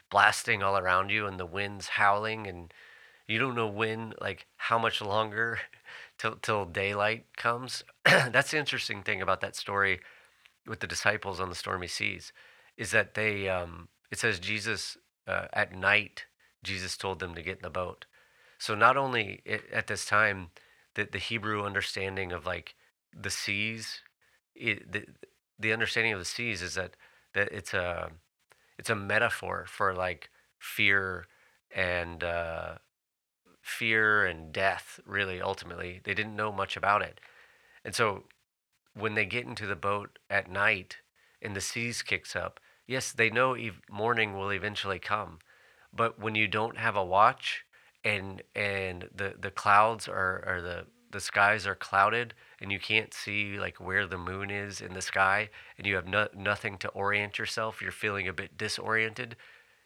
blasting 0.10 0.62
all 0.62 0.78
around 0.78 1.10
you 1.10 1.26
and 1.26 1.40
the 1.40 1.46
winds 1.46 1.88
howling 1.88 2.48
and 2.48 2.74
you 3.28 3.38
don't 3.38 3.56
know 3.56 3.68
when 3.68 4.14
like 4.20 4.48
how 4.58 4.80
much 4.80 5.02
longer 5.02 5.60
till 6.20 6.36
till 6.36 6.66
daylight 6.66 7.26
comes. 7.36 7.84
That's 8.06 8.52
the 8.52 8.60
interesting 8.60 9.02
thing 9.02 9.22
about 9.22 9.42
that 9.42 9.56
story 9.56 10.00
with 10.68 10.82
the 10.82 10.88
disciples 10.88 11.40
on 11.40 11.50
the 11.50 11.56
stormy 11.56 11.88
seas 11.88 12.32
is 12.78 12.92
that 12.92 13.16
they 13.16 13.50
um, 13.50 13.88
it 14.12 14.20
says 14.20 14.40
Jesus 14.40 14.98
uh, 15.28 15.48
at 15.54 15.74
night 15.74 16.26
Jesus 16.64 16.98
told 16.98 17.20
them 17.20 17.34
to 17.36 17.42
get 17.42 17.58
in 17.58 17.64
the 17.64 17.70
boat. 17.70 18.06
So 18.58 18.76
not 18.76 18.98
only 18.98 19.42
it, 19.46 19.64
at 19.72 19.88
this 19.88 20.06
time 20.06 20.50
that 20.96 21.12
the 21.12 21.18
Hebrew 21.18 21.64
understanding 21.64 22.32
of 22.32 22.46
like 22.46 22.76
the 23.18 23.30
seas 23.30 24.02
it, 24.56 24.92
the 24.92 25.06
the 25.58 25.74
understanding 25.74 26.14
of 26.14 26.20
the 26.20 26.26
seas 26.26 26.62
is 26.62 26.76
that 26.76 26.96
that 27.34 27.52
it's 27.52 27.74
a 27.74 28.12
it's 28.78 28.90
a 28.90 28.96
metaphor 28.96 29.66
for 29.68 29.94
like 29.94 30.30
fear 30.58 31.28
and 31.74 32.24
uh, 32.24 32.76
fear 33.70 34.26
and 34.26 34.52
death. 34.52 35.00
Really, 35.06 35.42
ultimately, 35.42 36.02
they 36.04 36.14
didn't 36.14 36.36
know 36.36 36.52
much 36.52 36.76
about 36.78 37.02
it, 37.02 37.20
and 37.86 37.96
so 37.96 38.26
when 38.94 39.16
they 39.16 39.26
get 39.26 39.46
into 39.46 39.66
the 39.66 39.76
boat 39.76 40.20
at 40.30 40.50
night 40.52 40.98
and 41.42 41.56
the 41.56 41.62
seas 41.62 42.02
kicks 42.02 42.36
up, 42.36 42.60
yes, 42.88 43.12
they 43.12 43.30
know 43.30 43.54
ev- 43.54 43.82
morning 43.90 44.38
will 44.38 44.52
eventually 44.52 45.00
come, 45.00 45.40
but 45.94 46.20
when 46.20 46.36
you 46.36 46.48
don't 46.48 46.78
have 46.78 46.96
a 46.96 47.06
watch 47.06 47.66
and 48.04 48.42
and 48.56 49.10
the 49.14 49.36
the 49.40 49.52
clouds 49.52 50.08
are 50.08 50.44
or 50.48 50.62
the 50.62 50.86
the 51.12 51.20
skies 51.20 51.68
are 51.68 51.76
clouded 51.76 52.34
and 52.62 52.72
you 52.72 52.80
can't 52.80 53.14
see 53.14 53.60
like 53.60 53.80
where 53.80 54.06
the 54.08 54.18
moon 54.18 54.50
is 54.50 54.80
in 54.80 54.94
the 54.94 55.02
sky 55.02 55.50
and 55.78 55.86
you 55.88 55.96
have 55.96 56.08
no, 56.08 56.28
nothing 56.36 56.78
to 56.78 56.88
orient 56.90 57.38
yourself 57.40 57.82
you're 57.82 57.92
feeling 57.92 58.28
a 58.28 58.34
bit 58.34 58.58
disoriented 58.58 59.36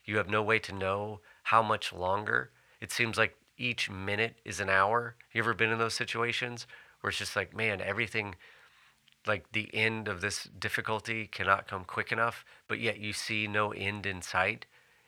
you 0.05 0.17
have 0.17 0.29
no 0.29 0.43
way 0.43 0.59
to 0.59 0.73
know 0.73 1.21
how 1.43 1.61
much 1.61 1.93
longer. 1.93 2.51
It 2.81 2.91
seems 2.91 3.17
like 3.17 3.35
each 3.63 3.89
minute 3.89 4.35
is 4.43 4.59
an 4.59 4.69
hour. 4.69 5.15
You 5.31 5.41
ever 5.41 5.53
been 5.53 5.71
in 5.71 5.79
those 5.79 5.93
situations 5.93 6.67
where 6.99 7.09
it's 7.09 7.17
just 7.17 7.35
like 7.35 7.55
man 7.55 7.81
everything 7.81 8.35
like 9.25 9.51
the 9.53 9.69
end 9.73 10.09
of 10.09 10.19
this 10.19 10.43
difficulty 10.43 11.27
cannot 11.27 11.67
come 11.67 11.85
quick 11.85 12.11
enough 12.11 12.43
but 12.67 12.79
yet 12.79 12.99
you 12.99 13.13
see 13.13 13.47
no 13.47 13.71
end 13.71 14.05
in 14.05 14.21
sight? 14.21 14.65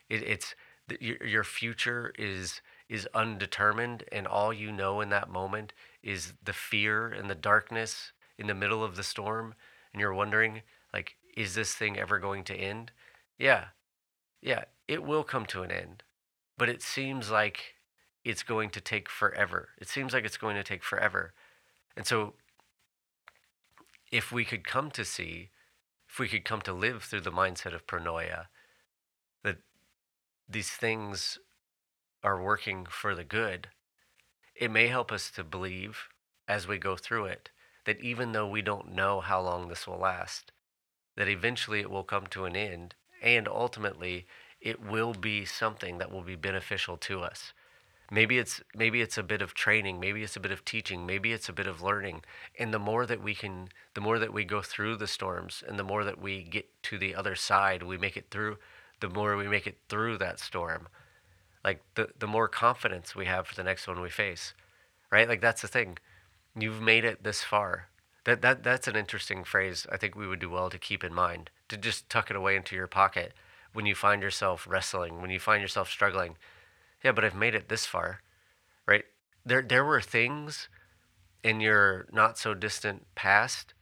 It, 0.08 0.22
it's 0.22 0.54
your, 1.00 1.22
your 1.24 1.44
future 1.44 2.14
is 2.18 2.62
is 2.88 3.06
undetermined 3.14 4.04
and 4.10 4.26
all 4.26 4.52
you 4.52 4.72
know 4.72 5.00
in 5.00 5.10
that 5.10 5.28
moment 5.28 5.72
is 6.02 6.32
the 6.42 6.52
fear 6.52 7.08
and 7.08 7.28
the 7.28 7.34
darkness 7.34 8.12
in 8.38 8.46
the 8.46 8.54
middle 8.54 8.82
of 8.82 8.96
the 8.96 9.02
storm 9.02 9.54
and 9.92 10.00
you're 10.00 10.14
wondering 10.14 10.62
like 10.94 11.16
is 11.36 11.54
this 11.54 11.74
thing 11.74 11.98
ever 11.98 12.18
going 12.18 12.42
to 12.44 12.54
end? 12.54 12.90
Yeah. 13.38 13.66
Yeah 14.40 14.64
it 14.88 15.02
will 15.02 15.24
come 15.24 15.44
to 15.44 15.62
an 15.62 15.70
end 15.70 16.02
but 16.56 16.70
it 16.70 16.80
seems 16.80 17.30
like 17.30 17.75
it's 18.26 18.42
going 18.42 18.70
to 18.70 18.80
take 18.80 19.08
forever 19.08 19.68
it 19.78 19.88
seems 19.88 20.12
like 20.12 20.24
it's 20.24 20.36
going 20.36 20.56
to 20.56 20.64
take 20.64 20.82
forever 20.82 21.32
and 21.96 22.06
so 22.06 22.34
if 24.12 24.30
we 24.30 24.44
could 24.44 24.66
come 24.66 24.90
to 24.90 25.04
see 25.04 25.50
if 26.08 26.18
we 26.18 26.28
could 26.28 26.44
come 26.44 26.60
to 26.62 26.72
live 26.72 27.02
through 27.02 27.20
the 27.20 27.32
mindset 27.32 27.74
of 27.74 27.86
pronoia 27.86 28.46
that 29.42 29.58
these 30.48 30.70
things 30.70 31.38
are 32.22 32.42
working 32.42 32.86
for 32.88 33.14
the 33.14 33.24
good, 33.24 33.68
it 34.54 34.70
may 34.70 34.88
help 34.88 35.12
us 35.12 35.30
to 35.30 35.44
believe 35.44 36.08
as 36.48 36.66
we 36.66 36.78
go 36.78 36.96
through 36.96 37.26
it 37.26 37.50
that 37.84 38.00
even 38.00 38.32
though 38.32 38.48
we 38.48 38.62
don't 38.62 38.92
know 38.92 39.20
how 39.20 39.40
long 39.40 39.68
this 39.68 39.86
will 39.86 39.98
last, 39.98 40.50
that 41.16 41.28
eventually 41.28 41.80
it 41.80 41.90
will 41.90 42.02
come 42.02 42.26
to 42.26 42.44
an 42.44 42.56
end 42.56 42.94
and 43.22 43.46
ultimately 43.46 44.26
it 44.60 44.82
will 44.82 45.12
be 45.12 45.44
something 45.44 45.98
that 45.98 46.10
will 46.10 46.22
be 46.22 46.34
beneficial 46.34 46.96
to 46.96 47.20
us. 47.20 47.52
Maybe 48.10 48.38
it's 48.38 48.62
maybe 48.74 49.00
it's 49.00 49.18
a 49.18 49.22
bit 49.22 49.42
of 49.42 49.54
training, 49.54 49.98
maybe 49.98 50.22
it's 50.22 50.36
a 50.36 50.40
bit 50.40 50.52
of 50.52 50.64
teaching, 50.64 51.06
maybe 51.06 51.32
it's 51.32 51.48
a 51.48 51.52
bit 51.52 51.66
of 51.66 51.82
learning. 51.82 52.22
And 52.58 52.72
the 52.72 52.78
more 52.78 53.06
that 53.06 53.22
we 53.22 53.34
can 53.34 53.68
the 53.94 54.00
more 54.00 54.18
that 54.18 54.32
we 54.32 54.44
go 54.44 54.62
through 54.62 54.96
the 54.96 55.06
storms 55.06 55.62
and 55.66 55.78
the 55.78 55.84
more 55.84 56.04
that 56.04 56.20
we 56.20 56.42
get 56.42 56.66
to 56.84 56.98
the 56.98 57.14
other 57.14 57.34
side, 57.34 57.82
we 57.82 57.98
make 57.98 58.16
it 58.16 58.30
through, 58.30 58.58
the 59.00 59.08
more 59.08 59.36
we 59.36 59.48
make 59.48 59.66
it 59.66 59.78
through 59.88 60.18
that 60.18 60.38
storm, 60.38 60.88
like 61.64 61.82
the 61.94 62.10
the 62.18 62.26
more 62.28 62.48
confidence 62.48 63.14
we 63.16 63.26
have 63.26 63.46
for 63.46 63.54
the 63.54 63.64
next 63.64 63.88
one 63.88 64.00
we 64.00 64.10
face 64.10 64.54
right? 65.10 65.28
Like 65.28 65.40
that's 65.40 65.62
the 65.62 65.68
thing. 65.68 65.98
You've 66.58 66.80
made 66.80 67.04
it 67.04 67.22
this 67.22 67.42
far. 67.42 67.88
That 68.24 68.42
that 68.42 68.62
that's 68.62 68.88
an 68.88 68.96
interesting 68.96 69.44
phrase 69.44 69.86
i 69.92 69.96
think 69.96 70.16
we 70.16 70.26
would 70.26 70.40
do 70.40 70.50
well 70.50 70.68
to 70.68 70.78
keep 70.78 71.04
in 71.04 71.14
mind 71.14 71.48
to 71.68 71.76
just 71.76 72.10
tuck 72.10 72.28
it 72.28 72.34
away 72.34 72.56
into 72.56 72.74
your 72.74 72.88
pocket 72.88 73.32
when 73.72 73.86
you 73.86 73.94
find 73.94 74.20
yourself 74.20 74.66
wrestling 74.68 75.22
when 75.22 75.30
you 75.30 75.38
find 75.38 75.62
yourself 75.62 75.88
struggling 75.88 76.36
yeah 77.06 77.12
but 77.12 77.24
i've 77.24 77.34
made 77.34 77.54
it 77.54 77.68
this 77.68 77.86
far 77.86 78.20
right 78.86 79.04
there 79.44 79.62
there 79.62 79.84
were 79.84 80.00
things 80.00 80.68
in 81.42 81.60
your 81.60 82.06
not 82.12 82.36
so 82.36 82.52
distant 82.52 83.06
past 83.14 83.72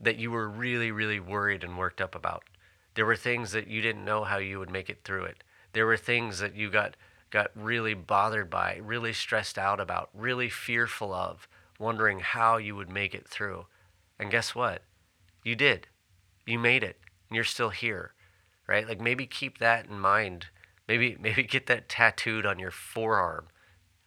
that 0.00 0.16
you 0.16 0.30
were 0.30 0.48
really 0.48 0.90
really 0.90 1.20
worried 1.20 1.64
and 1.64 1.76
worked 1.76 2.00
up 2.00 2.14
about 2.14 2.44
there 2.94 3.06
were 3.06 3.16
things 3.16 3.52
that 3.52 3.68
you 3.68 3.80
didn't 3.80 4.04
know 4.04 4.24
how 4.24 4.38
you 4.38 4.58
would 4.58 4.70
make 4.70 4.88
it 4.88 5.02
through 5.04 5.24
it 5.24 5.42
there 5.72 5.86
were 5.86 5.96
things 5.96 6.38
that 6.38 6.54
you 6.54 6.70
got 6.70 6.96
got 7.30 7.50
really 7.54 7.94
bothered 7.94 8.50
by, 8.50 8.80
really 8.82 9.12
stressed 9.12 9.58
out 9.58 9.80
about, 9.80 10.08
really 10.14 10.48
fearful 10.48 11.12
of, 11.12 11.48
wondering 11.78 12.20
how 12.20 12.56
you 12.56 12.74
would 12.74 12.90
make 12.90 13.14
it 13.14 13.28
through. 13.28 13.66
And 14.18 14.30
guess 14.30 14.54
what? 14.54 14.82
You 15.44 15.54
did. 15.54 15.88
You 16.46 16.58
made 16.58 16.82
it. 16.82 16.98
And 17.28 17.36
you're 17.36 17.44
still 17.44 17.70
here. 17.70 18.12
Right? 18.66 18.88
Like 18.88 19.00
maybe 19.00 19.26
keep 19.26 19.58
that 19.58 19.86
in 19.86 19.98
mind. 19.98 20.46
Maybe 20.88 21.16
maybe 21.20 21.42
get 21.42 21.66
that 21.66 21.88
tattooed 21.88 22.46
on 22.46 22.58
your 22.58 22.70
forearm 22.70 23.48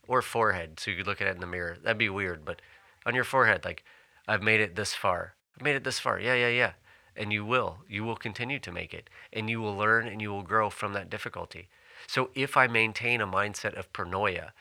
or 0.08 0.22
forehead 0.22 0.80
so 0.80 0.92
you 0.92 0.98
could 0.98 1.08
look 1.08 1.22
at 1.22 1.28
it 1.28 1.36
in 1.36 1.42
the 1.42 1.48
mirror. 1.48 1.78
That'd 1.82 1.98
be 1.98 2.10
weird, 2.10 2.44
but 2.44 2.62
on 3.06 3.16
your 3.16 3.24
forehead 3.24 3.64
like 3.64 3.84
I've 4.28 4.44
made 4.44 4.60
it 4.60 4.76
this 4.76 4.94
far. 4.94 5.36
I've 5.58 5.64
made 5.64 5.76
it 5.76 5.84
this 5.84 6.00
far. 6.00 6.20
Yeah, 6.20 6.36
yeah, 6.36 6.50
yeah 6.50 6.72
and 7.16 7.32
you 7.34 7.46
will. 7.46 7.80
You 7.88 8.04
will 8.04 8.16
continue 8.16 8.60
to 8.60 8.72
make 8.72 8.94
it, 8.94 9.10
and 9.34 9.50
you 9.50 9.62
will 9.62 9.76
learn 9.76 10.08
and 10.08 10.22
you 10.22 10.32
will 10.32 10.44
grow 10.44 10.70
from 10.70 10.94
that 10.94 11.10
difficulty. 11.10 11.68
So 12.08 12.30
if 12.34 12.58
I 12.58 12.68
maintain 12.68 13.22
a 13.22 13.28
mindset 13.28 13.78
of 13.78 13.92
pronoia, 13.94 14.52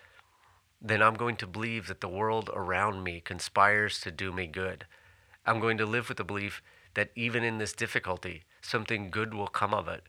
then 0.81 1.03
I'm 1.03 1.15
going 1.15 1.37
to 1.37 1.47
believe 1.47 1.87
that 1.87 2.01
the 2.01 2.09
world 2.09 2.51
around 2.53 3.03
me 3.05 3.21
conspires 3.21 4.01
to 4.01 4.11
do 4.11 4.33
me 4.33 4.47
good. 4.47 4.87
I'm 5.47 5.61
going 5.61 5.79
to 5.79 5.87
live 5.87 6.09
with 6.09 6.19
the 6.19 6.25
belief 6.25 6.63
that 6.95 7.11
even 7.15 7.45
in 7.45 7.59
this 7.59 7.73
difficulty, 7.73 8.45
something 8.61 9.11
good 9.11 9.33
will 9.35 9.47
come 9.47 9.73
of 9.73 9.89
it. 9.89 10.05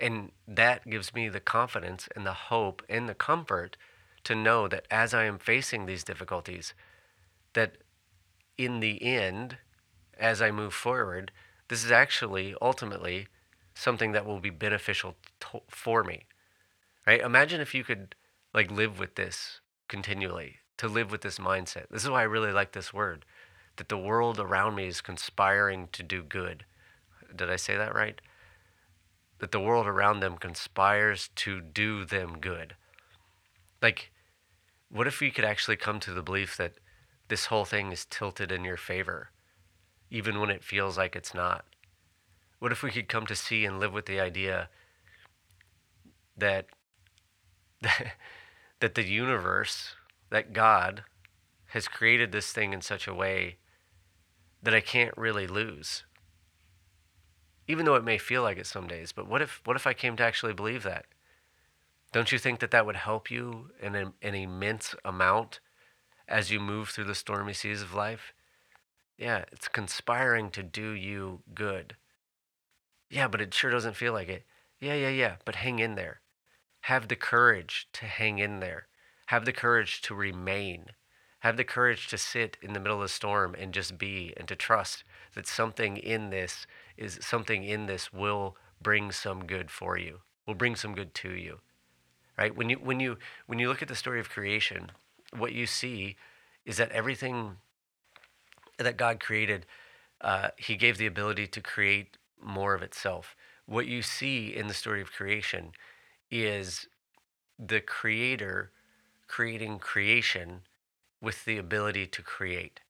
And 0.00 0.32
that 0.48 0.88
gives 0.88 1.14
me 1.14 1.28
the 1.28 1.40
confidence 1.40 2.08
and 2.16 2.24
the 2.26 2.32
hope 2.32 2.82
and 2.88 3.08
the 3.08 3.14
comfort 3.14 3.76
to 4.24 4.34
know 4.34 4.66
that 4.68 4.86
as 4.90 5.12
I 5.14 5.24
am 5.24 5.38
facing 5.38 5.86
these 5.86 6.04
difficulties, 6.04 6.74
that 7.52 7.76
in 8.56 8.80
the 8.80 9.02
end, 9.02 9.58
as 10.18 10.40
I 10.42 10.50
move 10.50 10.74
forward, 10.74 11.32
this 11.68 11.84
is 11.84 11.90
actually 11.90 12.54
ultimately 12.60 13.28
something 13.74 14.12
that 14.12 14.26
will 14.26 14.40
be 14.40 14.50
beneficial 14.50 15.16
to, 15.40 15.62
for 15.68 16.02
me. 16.02 16.26
Right? 17.06 17.20
Imagine 17.20 17.60
if 17.60 17.74
you 17.74 17.84
could 17.84 18.14
like 18.52 18.70
live 18.70 18.98
with 18.98 19.14
this 19.14 19.60
continually, 19.88 20.56
to 20.78 20.88
live 20.88 21.10
with 21.10 21.22
this 21.22 21.38
mindset. 21.38 21.88
This 21.90 22.04
is 22.04 22.10
why 22.10 22.20
I 22.20 22.24
really 22.24 22.52
like 22.52 22.72
this 22.72 22.92
word 22.92 23.24
that 23.76 23.88
the 23.88 23.98
world 23.98 24.38
around 24.38 24.74
me 24.74 24.86
is 24.86 25.00
conspiring 25.00 25.88
to 25.92 26.02
do 26.02 26.22
good. 26.22 26.64
Did 27.34 27.50
I 27.50 27.56
say 27.56 27.76
that 27.76 27.94
right? 27.94 28.20
That 29.40 29.52
the 29.52 29.60
world 29.60 29.86
around 29.86 30.20
them 30.20 30.36
conspires 30.36 31.30
to 31.36 31.60
do 31.60 32.04
them 32.04 32.38
good. 32.40 32.76
Like, 33.82 34.12
what 34.90 35.06
if 35.06 35.20
we 35.20 35.30
could 35.30 35.44
actually 35.44 35.76
come 35.76 35.98
to 36.00 36.12
the 36.12 36.22
belief 36.22 36.56
that 36.56 36.74
this 37.28 37.46
whole 37.46 37.64
thing 37.64 37.90
is 37.90 38.04
tilted 38.04 38.52
in 38.52 38.64
your 38.64 38.76
favor, 38.76 39.30
even 40.10 40.40
when 40.40 40.50
it 40.50 40.64
feels 40.64 40.98
like 40.98 41.16
it's 41.16 41.34
not? 41.34 41.64
What 42.58 42.72
if 42.72 42.82
we 42.82 42.90
could 42.90 43.08
come 43.08 43.26
to 43.26 43.34
see 43.34 43.64
and 43.64 43.80
live 43.80 43.92
with 43.92 44.06
the 44.06 44.20
idea 44.20 44.68
that 46.36 46.66
that 48.80 48.94
the 48.94 49.04
universe, 49.04 49.94
that 50.30 50.52
God 50.52 51.04
has 51.68 51.86
created 51.88 52.32
this 52.32 52.52
thing 52.52 52.72
in 52.72 52.80
such 52.80 53.06
a 53.06 53.14
way 53.14 53.56
that 54.62 54.74
I 54.74 54.80
can't 54.80 55.16
really 55.16 55.46
lose. 55.46 56.04
Even 57.70 57.84
though 57.84 57.94
it 57.94 58.02
may 58.02 58.18
feel 58.18 58.42
like 58.42 58.58
it 58.58 58.66
some 58.66 58.88
days, 58.88 59.12
but 59.12 59.28
what 59.28 59.40
if 59.40 59.60
what 59.64 59.76
if 59.76 59.86
I 59.86 59.94
came 59.94 60.16
to 60.16 60.24
actually 60.24 60.52
believe 60.52 60.82
that? 60.82 61.06
Don't 62.10 62.32
you 62.32 62.38
think 62.38 62.58
that 62.58 62.72
that 62.72 62.84
would 62.84 62.96
help 62.96 63.30
you 63.30 63.70
in 63.80 63.94
an, 63.94 64.14
an 64.22 64.34
immense 64.34 64.96
amount 65.04 65.60
as 66.26 66.50
you 66.50 66.58
move 66.58 66.88
through 66.88 67.04
the 67.04 67.14
stormy 67.14 67.52
seas 67.52 67.80
of 67.80 67.94
life? 67.94 68.32
Yeah, 69.16 69.44
it's 69.52 69.68
conspiring 69.68 70.50
to 70.50 70.64
do 70.64 70.90
you 70.90 71.42
good. 71.54 71.94
Yeah, 73.08 73.28
but 73.28 73.40
it 73.40 73.54
sure 73.54 73.70
doesn't 73.70 73.94
feel 73.94 74.14
like 74.14 74.28
it. 74.28 74.46
Yeah, 74.80 74.94
yeah, 74.94 75.10
yeah, 75.10 75.36
but 75.44 75.54
hang 75.54 75.78
in 75.78 75.94
there. 75.94 76.22
Have 76.82 77.06
the 77.06 77.14
courage 77.14 77.86
to 77.92 78.06
hang 78.06 78.40
in 78.40 78.58
there. 78.58 78.88
Have 79.26 79.44
the 79.44 79.52
courage 79.52 80.00
to 80.02 80.14
remain. 80.16 80.86
Have 81.40 81.56
the 81.56 81.62
courage 81.62 82.08
to 82.08 82.18
sit 82.18 82.56
in 82.60 82.72
the 82.72 82.80
middle 82.80 82.96
of 82.96 83.02
the 83.02 83.08
storm 83.08 83.54
and 83.56 83.72
just 83.72 83.96
be 83.96 84.34
and 84.36 84.48
to 84.48 84.56
trust 84.56 85.04
that 85.36 85.46
something 85.46 85.96
in 85.96 86.30
this 86.30 86.66
is 87.00 87.18
something 87.22 87.64
in 87.64 87.86
this 87.86 88.12
will 88.12 88.56
bring 88.80 89.10
some 89.10 89.46
good 89.46 89.70
for 89.70 89.98
you. 89.98 90.20
Will 90.46 90.54
bring 90.54 90.76
some 90.76 90.94
good 90.94 91.14
to 91.14 91.30
you. 91.30 91.58
Right? 92.38 92.54
When 92.54 92.70
you 92.70 92.76
when 92.76 93.00
you 93.00 93.16
when 93.46 93.58
you 93.58 93.68
look 93.68 93.82
at 93.82 93.88
the 93.88 93.96
story 93.96 94.20
of 94.20 94.30
creation, 94.30 94.92
what 95.36 95.52
you 95.52 95.66
see 95.66 96.16
is 96.64 96.76
that 96.76 96.92
everything 96.92 97.56
that 98.78 98.96
God 98.96 99.20
created, 99.20 99.66
uh, 100.20 100.50
He 100.56 100.76
gave 100.76 100.98
the 100.98 101.06
ability 101.06 101.46
to 101.48 101.60
create 101.60 102.16
more 102.42 102.74
of 102.74 102.82
itself. 102.82 103.34
What 103.66 103.86
you 103.86 104.02
see 104.02 104.54
in 104.54 104.68
the 104.68 104.74
story 104.74 105.00
of 105.00 105.12
creation 105.12 105.72
is 106.30 106.86
the 107.58 107.80
creator 107.80 108.70
creating 109.26 109.78
creation 109.78 110.62
with 111.20 111.44
the 111.44 111.58
ability 111.58 112.06
to 112.06 112.22
create, 112.22 112.80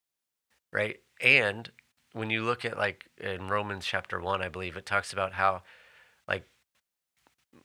right? 0.72 1.00
And 1.20 1.70
when 2.12 2.30
you 2.30 2.42
look 2.42 2.64
at 2.64 2.76
like 2.76 3.06
in 3.18 3.48
Romans 3.48 3.86
chapter 3.86 4.20
one, 4.20 4.42
I 4.42 4.48
believe 4.48 4.76
it 4.76 4.86
talks 4.86 5.12
about 5.12 5.32
how 5.34 5.62
like 6.26 6.44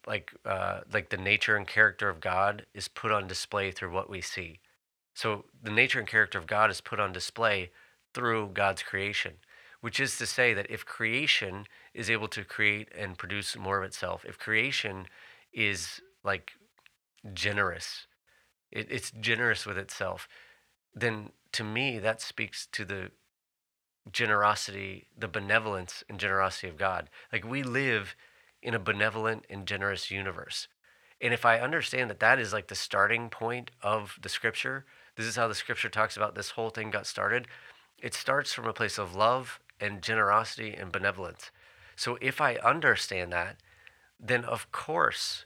like 0.07 0.31
uh, 0.45 0.81
like 0.91 1.09
the 1.09 1.17
nature 1.17 1.55
and 1.55 1.67
character 1.67 2.09
of 2.09 2.19
God 2.19 2.65
is 2.73 2.87
put 2.87 3.11
on 3.11 3.27
display 3.27 3.71
through 3.71 3.91
what 3.91 4.09
we 4.09 4.21
see. 4.21 4.59
So 5.13 5.45
the 5.63 5.71
nature 5.71 5.99
and 5.99 6.07
character 6.07 6.37
of 6.37 6.47
God 6.47 6.69
is 6.69 6.81
put 6.81 6.99
on 6.99 7.13
display 7.13 7.71
through 8.13 8.49
God's 8.53 8.83
creation, 8.83 9.33
which 9.81 9.99
is 9.99 10.17
to 10.17 10.25
say 10.25 10.53
that 10.53 10.69
if 10.69 10.85
creation 10.85 11.65
is 11.93 12.09
able 12.09 12.27
to 12.29 12.43
create 12.43 12.89
and 12.97 13.17
produce 13.17 13.57
more 13.57 13.77
of 13.77 13.83
itself, 13.83 14.25
if 14.25 14.37
creation 14.37 15.07
is 15.53 16.01
like 16.23 16.53
generous, 17.33 18.07
it, 18.71 18.87
it's 18.89 19.11
generous 19.11 19.65
with 19.65 19.77
itself, 19.77 20.27
then 20.93 21.31
to 21.53 21.63
me 21.63 21.97
that 21.97 22.21
speaks 22.21 22.67
to 22.73 22.83
the 22.83 23.11
generosity, 24.11 25.07
the 25.17 25.27
benevolence 25.27 26.03
and 26.09 26.19
generosity 26.19 26.67
of 26.67 26.77
God. 26.77 27.09
Like 27.31 27.45
we 27.45 27.63
live 27.63 28.15
in 28.61 28.73
a 28.73 28.79
benevolent 28.79 29.45
and 29.49 29.65
generous 29.65 30.11
universe. 30.11 30.67
And 31.21 31.33
if 31.33 31.45
I 31.45 31.59
understand 31.59 32.09
that 32.09 32.19
that 32.19 32.39
is 32.39 32.53
like 32.53 32.67
the 32.67 32.75
starting 32.75 33.29
point 33.29 33.71
of 33.81 34.17
the 34.21 34.29
scripture, 34.29 34.85
this 35.15 35.25
is 35.25 35.35
how 35.35 35.47
the 35.47 35.55
scripture 35.55 35.89
talks 35.89 36.17
about 36.17 36.35
this 36.35 36.51
whole 36.51 36.69
thing 36.69 36.91
got 36.91 37.07
started. 37.07 37.47
It 38.01 38.13
starts 38.13 38.53
from 38.53 38.67
a 38.67 38.73
place 38.73 38.97
of 38.97 39.15
love 39.15 39.59
and 39.79 40.01
generosity 40.01 40.73
and 40.73 40.91
benevolence. 40.91 41.51
So 41.95 42.17
if 42.21 42.41
I 42.41 42.55
understand 42.55 43.31
that, 43.31 43.57
then 44.19 44.43
of 44.43 44.71
course 44.71 45.45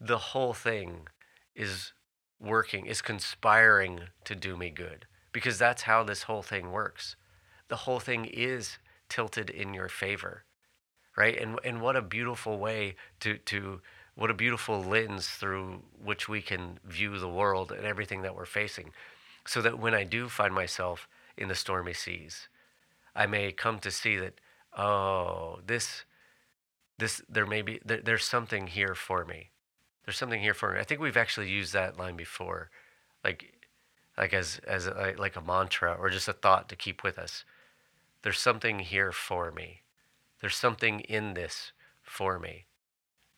the 0.00 0.18
whole 0.18 0.52
thing 0.52 1.08
is 1.54 1.92
working, 2.38 2.86
is 2.86 3.00
conspiring 3.00 4.00
to 4.24 4.34
do 4.34 4.56
me 4.56 4.70
good. 4.70 5.06
Because 5.32 5.58
that's 5.58 5.82
how 5.82 6.02
this 6.02 6.24
whole 6.24 6.42
thing 6.42 6.72
works. 6.72 7.16
The 7.68 7.76
whole 7.76 8.00
thing 8.00 8.24
is 8.26 8.78
tilted 9.08 9.50
in 9.50 9.74
your 9.74 9.88
favor. 9.88 10.44
Right? 11.16 11.38
And 11.38 11.58
and 11.64 11.80
what 11.80 11.96
a 11.96 12.02
beautiful 12.02 12.58
way 12.58 12.96
to 13.20 13.38
to 13.38 13.80
what 14.14 14.30
a 14.30 14.34
beautiful 14.34 14.82
lens 14.82 15.28
through 15.28 15.82
which 16.02 16.28
we 16.28 16.40
can 16.40 16.78
view 16.84 17.18
the 17.18 17.28
world 17.28 17.70
and 17.72 17.84
everything 17.84 18.22
that 18.22 18.34
we're 18.34 18.46
facing. 18.46 18.92
So 19.46 19.62
that 19.62 19.78
when 19.78 19.94
I 19.94 20.04
do 20.04 20.28
find 20.28 20.54
myself 20.54 21.08
in 21.36 21.48
the 21.48 21.54
stormy 21.54 21.94
seas, 21.94 22.48
I 23.14 23.26
may 23.26 23.52
come 23.52 23.78
to 23.80 23.90
see 23.90 24.16
that, 24.16 24.40
oh, 24.76 25.60
this 25.66 26.04
this 26.98 27.22
there 27.28 27.46
may 27.46 27.62
be 27.62 27.80
there, 27.84 28.00
there's 28.02 28.24
something 28.24 28.66
here 28.68 28.94
for 28.94 29.24
me 29.24 29.50
there's 30.06 30.16
something 30.16 30.40
here 30.40 30.54
for 30.54 30.72
me. 30.72 30.80
I 30.80 30.84
think 30.84 31.00
we've 31.00 31.16
actually 31.16 31.50
used 31.50 31.72
that 31.72 31.98
line 31.98 32.16
before, 32.16 32.70
like 33.24 33.52
like 34.16 34.32
as 34.32 34.60
as 34.66 34.86
a, 34.86 35.14
like 35.18 35.36
a 35.36 35.40
mantra 35.40 35.94
or 35.94 36.08
just 36.10 36.28
a 36.28 36.32
thought 36.32 36.68
to 36.70 36.76
keep 36.76 37.02
with 37.02 37.18
us. 37.18 37.44
There's 38.26 38.40
something 38.40 38.80
here 38.80 39.12
for 39.12 39.52
me. 39.52 39.82
There's 40.40 40.56
something 40.56 40.98
in 40.98 41.34
this 41.34 41.70
for 42.02 42.40
me. 42.40 42.64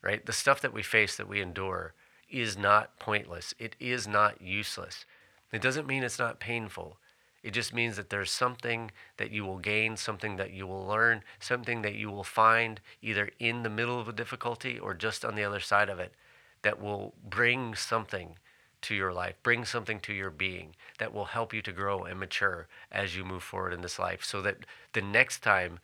Right? 0.01 0.25
The 0.25 0.33
stuff 0.33 0.61
that 0.61 0.73
we 0.73 0.81
face 0.81 1.15
that 1.15 1.29
we 1.29 1.41
endure 1.41 1.93
is 2.27 2.57
not 2.57 2.97
pointless. 2.97 3.53
It 3.59 3.75
is 3.79 4.07
not 4.07 4.41
useless. 4.41 5.05
It 5.53 5.61
doesn't 5.61 5.85
mean 5.85 6.01
it's 6.01 6.17
not 6.17 6.39
painful. 6.39 6.97
It 7.43 7.51
just 7.51 7.71
means 7.71 7.97
that 7.97 8.09
there's 8.09 8.31
something 8.31 8.89
that 9.17 9.29
you 9.29 9.45
will 9.45 9.59
gain, 9.59 9.95
something 9.95 10.37
that 10.37 10.53
you 10.53 10.65
will 10.65 10.87
learn, 10.87 11.21
something 11.39 11.83
that 11.83 11.93
you 11.93 12.09
will 12.09 12.23
find 12.23 12.81
either 12.99 13.29
in 13.37 13.61
the 13.61 13.69
middle 13.69 13.99
of 13.99 14.07
a 14.07 14.11
difficulty 14.11 14.79
or 14.79 14.95
just 14.95 15.23
on 15.23 15.35
the 15.35 15.43
other 15.43 15.59
side 15.59 15.89
of 15.89 15.99
it 15.99 16.15
that 16.63 16.81
will 16.81 17.13
bring 17.23 17.75
something 17.75 18.39
to 18.81 18.95
your 18.95 19.11
life, 19.11 19.35
bring 19.43 19.65
something 19.65 19.99
to 20.01 20.13
your 20.13 20.29
being 20.29 20.75
that 20.99 21.13
will 21.13 21.25
help 21.25 21.53
you 21.53 21.61
to 21.61 21.71
grow 21.71 22.03
and 22.03 22.19
mature 22.19 22.67
as 22.91 23.15
you 23.15 23.23
move 23.25 23.43
forward 23.43 23.73
in 23.73 23.81
this 23.81 23.99
life 23.99 24.23
so 24.23 24.41
that 24.41 24.65
the 24.93 25.01
next 25.01 25.43
time 25.43 25.79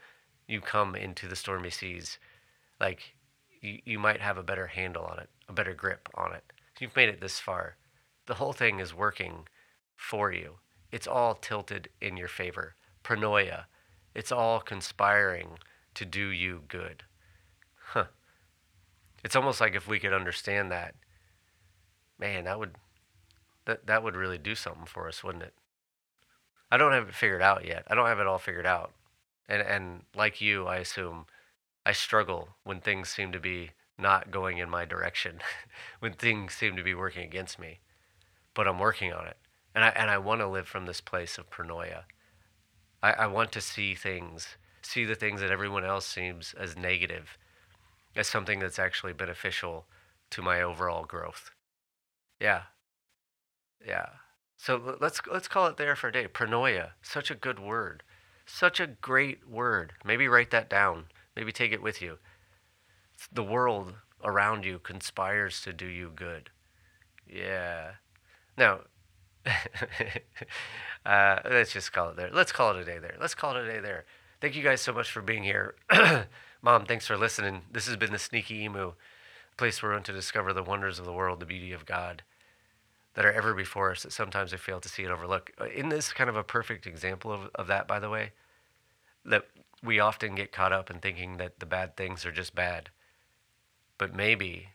you 0.48 0.62
come 0.62 0.96
into 0.96 1.28
the 1.28 1.36
stormy 1.36 1.70
seas, 1.70 2.18
like 2.80 3.16
you, 3.62 3.80
you 3.86 4.00
might 4.00 4.22
have 4.22 4.38
a 4.38 4.44
better 4.44 4.68
handle 4.68 5.04
on 5.06 5.20
it, 5.20 5.30
a 5.50 5.54
better 5.54 5.74
grip 5.74 6.10
on 6.16 6.34
it. 6.34 6.44
You've 6.80 6.96
made 6.96 7.10
it 7.10 7.22
this 7.22 7.40
far. 7.40 7.76
The 8.28 8.36
whole 8.36 8.54
thing 8.54 8.80
is 8.80 8.94
working 8.94 9.48
for 9.96 10.32
you. 10.32 10.56
It's 10.92 11.08
all 11.08 11.36
tilted 11.36 11.90
in 12.02 12.18
your 12.18 12.28
favor. 12.28 12.76
Pronoia. 13.04 13.66
It's 14.14 14.32
all 14.32 14.60
conspiring 14.60 15.60
to 15.96 16.06
do 16.06 16.28
you 16.28 16.64
good. 16.68 17.04
Huh. 17.76 18.06
It's 19.24 19.36
almost 19.36 19.60
like 19.60 19.76
if 19.76 19.88
we 19.88 20.00
could 20.00 20.14
understand 20.14 20.72
that, 20.72 20.96
man, 22.20 22.46
that 22.46 22.60
would 22.60 22.76
that 23.66 23.88
that 23.88 24.04
would 24.04 24.16
really 24.16 24.38
do 24.38 24.56
something 24.56 24.86
for 24.86 25.08
us, 25.08 25.24
wouldn't 25.24 25.44
it? 25.44 25.54
I 26.72 26.78
don't 26.78 26.94
have 26.94 27.10
it 27.10 27.16
figured 27.16 27.42
out 27.42 27.66
yet. 27.66 27.84
I 27.88 27.96
don't 27.96 28.08
have 28.08 28.20
it 28.20 28.28
all 28.28 28.38
figured 28.38 28.66
out. 28.66 28.94
And 29.48 29.62
and 29.62 30.04
like 30.16 30.42
you, 30.42 30.68
I 30.68 30.78
assume 30.78 31.26
I 31.86 31.92
struggle 31.92 32.50
when 32.64 32.82
things 32.82 33.10
seem 33.10 33.32
to 33.32 33.40
be 33.40 33.72
not 33.98 34.32
going 34.32 34.58
in 34.58 34.70
my 34.70 34.86
direction, 34.86 35.40
when 36.00 36.14
things 36.14 36.54
seem 36.54 36.76
to 36.76 36.84
be 36.84 36.94
working 36.94 37.24
against 37.24 37.60
me. 37.60 37.80
But 38.54 38.68
I'm 38.68 38.80
working 38.80 39.14
on 39.14 39.28
it. 39.28 39.38
And 39.74 39.84
I 39.84 39.90
and 39.90 40.10
I 40.10 40.18
want 40.18 40.42
to 40.42 40.48
live 40.48 40.68
from 40.68 40.86
this 40.86 41.02
place 41.02 41.38
of 41.38 41.50
pronoia. 41.50 42.04
I, 43.04 43.12
I 43.12 43.28
want 43.28 43.52
to 43.54 43.62
see 43.62 43.94
things, 43.94 44.58
see 44.82 45.06
the 45.06 45.16
things 45.16 45.42
that 45.42 45.52
everyone 45.52 45.86
else 45.86 46.08
seems 46.08 46.56
as 46.58 46.76
negative 46.76 47.38
as 48.16 48.28
something 48.28 48.60
that's 48.60 48.80
actually 48.80 49.14
beneficial 49.14 49.86
to 50.32 50.42
my 50.42 50.62
overall 50.62 51.06
growth. 51.06 51.52
Yeah. 52.40 52.64
Yeah. 53.86 54.08
So 54.58 54.98
let's 55.00 55.22
let's 55.32 55.48
call 55.48 55.68
it 55.68 55.78
there 55.78 55.96
for 55.96 56.08
a 56.08 56.12
day. 56.12 56.28
Pronoia, 56.28 56.92
such 57.02 57.30
a 57.30 57.36
good 57.36 57.60
word. 57.60 58.04
Such 58.46 58.80
a 58.80 58.88
great 58.88 59.48
word. 59.50 59.94
Maybe 60.04 60.28
write 60.28 60.52
that 60.52 60.70
down. 60.70 61.06
Maybe 61.36 61.52
take 61.52 61.72
it 61.72 61.82
with 61.82 62.02
you. 62.02 62.20
The 63.32 63.44
world 63.44 63.96
around 64.24 64.66
you 64.66 64.80
conspires 64.80 65.62
to 65.62 65.74
do 65.74 65.88
you 65.88 66.12
good. 66.16 66.50
Yeah. 67.28 67.92
Now, 68.58 68.82
uh, 71.06 71.40
let's 71.50 71.74
just 71.74 71.92
call 71.92 72.10
it 72.10 72.16
there. 72.16 72.30
Let's 72.32 72.52
call 72.52 72.72
it 72.72 72.82
a 72.82 72.86
day 72.86 73.00
there. 73.00 73.16
Let's 73.20 73.36
call 73.36 73.56
it 73.56 73.66
a 73.66 73.68
day 73.68 73.80
there. 73.80 74.06
Thank 74.42 74.56
you 74.56 74.64
guys 74.64 74.82
so 74.82 74.94
much 74.94 75.12
for 75.12 75.22
being 75.22 75.44
here. 75.44 75.76
Mom, 76.62 76.86
thanks 76.86 77.08
for 77.08 77.18
listening. 77.18 77.64
This 77.72 77.88
has 77.88 77.98
been 77.98 78.12
the 78.12 78.20
Sneaky 78.20 78.64
Emu, 78.64 78.94
place 79.58 79.82
where 79.82 79.92
we 79.92 79.96
want 79.96 80.06
to 80.06 80.14
discover 80.14 80.54
the 80.54 80.64
wonders 80.64 81.00
of 81.00 81.06
the 81.06 81.14
world, 81.14 81.40
the 81.40 81.46
beauty 81.46 81.74
of 81.74 81.86
God 81.86 82.24
that 83.16 83.26
are 83.26 83.32
ever 83.32 83.54
before 83.54 83.92
us 83.92 84.04
that 84.04 84.12
sometimes 84.12 84.52
we 84.52 84.58
fail 84.58 84.80
to 84.80 84.90
see 84.90 85.04
and 85.04 85.12
overlook. 85.12 85.52
Uh, 85.60 85.66
in 85.66 85.90
this 85.90 86.14
kind 86.14 86.30
of 86.30 86.36
a 86.36 86.44
perfect 86.44 86.86
example 86.86 87.32
of, 87.32 87.50
of 87.56 87.68
that, 87.68 87.88
by 87.88 88.00
the 88.00 88.10
way, 88.10 88.32
that 89.24 89.46
we 89.84 90.00
often 90.00 90.36
get 90.36 90.52
caught 90.52 90.74
up 90.74 90.92
in 90.92 91.00
thinking 91.00 91.38
that 91.38 91.60
the 91.60 91.66
bad 91.66 91.96
things 91.98 92.26
are 92.26 92.32
just 92.32 92.54
bad. 92.54 92.90
But 93.98 94.14
maybe 94.14 94.70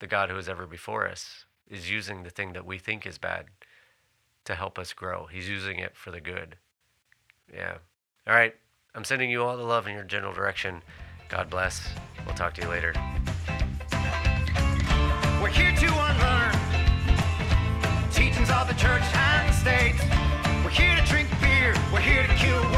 the 0.00 0.06
God 0.06 0.30
who 0.30 0.36
is 0.36 0.48
ever 0.48 0.66
before 0.66 1.08
us 1.08 1.44
is 1.68 1.90
using 1.90 2.22
the 2.22 2.30
thing 2.30 2.52
that 2.52 2.66
we 2.66 2.78
think 2.78 3.06
is 3.06 3.18
bad 3.18 3.46
to 4.44 4.54
help 4.54 4.78
us 4.78 4.92
grow. 4.92 5.26
He's 5.26 5.48
using 5.48 5.78
it 5.78 5.96
for 5.96 6.10
the 6.10 6.20
good. 6.20 6.56
Yeah. 7.52 7.78
All 8.26 8.34
right. 8.34 8.54
I'm 8.94 9.04
sending 9.04 9.30
you 9.30 9.44
all 9.44 9.56
the 9.56 9.62
love 9.62 9.86
in 9.86 9.94
your 9.94 10.04
general 10.04 10.32
direction. 10.32 10.82
God 11.28 11.50
bless. 11.50 11.86
We'll 12.26 12.34
talk 12.34 12.54
to 12.54 12.62
you 12.62 12.68
later. 12.68 12.92
We're 15.40 15.48
here 15.48 15.74
to 15.76 16.27
of 18.50 18.68
the 18.68 18.74
church 18.74 19.02
and 19.14 19.54
state. 19.54 19.94
We're 20.64 20.70
here 20.70 20.96
to 20.96 21.02
drink 21.06 21.28
beer. 21.40 21.74
We're 21.92 22.00
here 22.00 22.26
to 22.26 22.34
kill. 22.34 22.77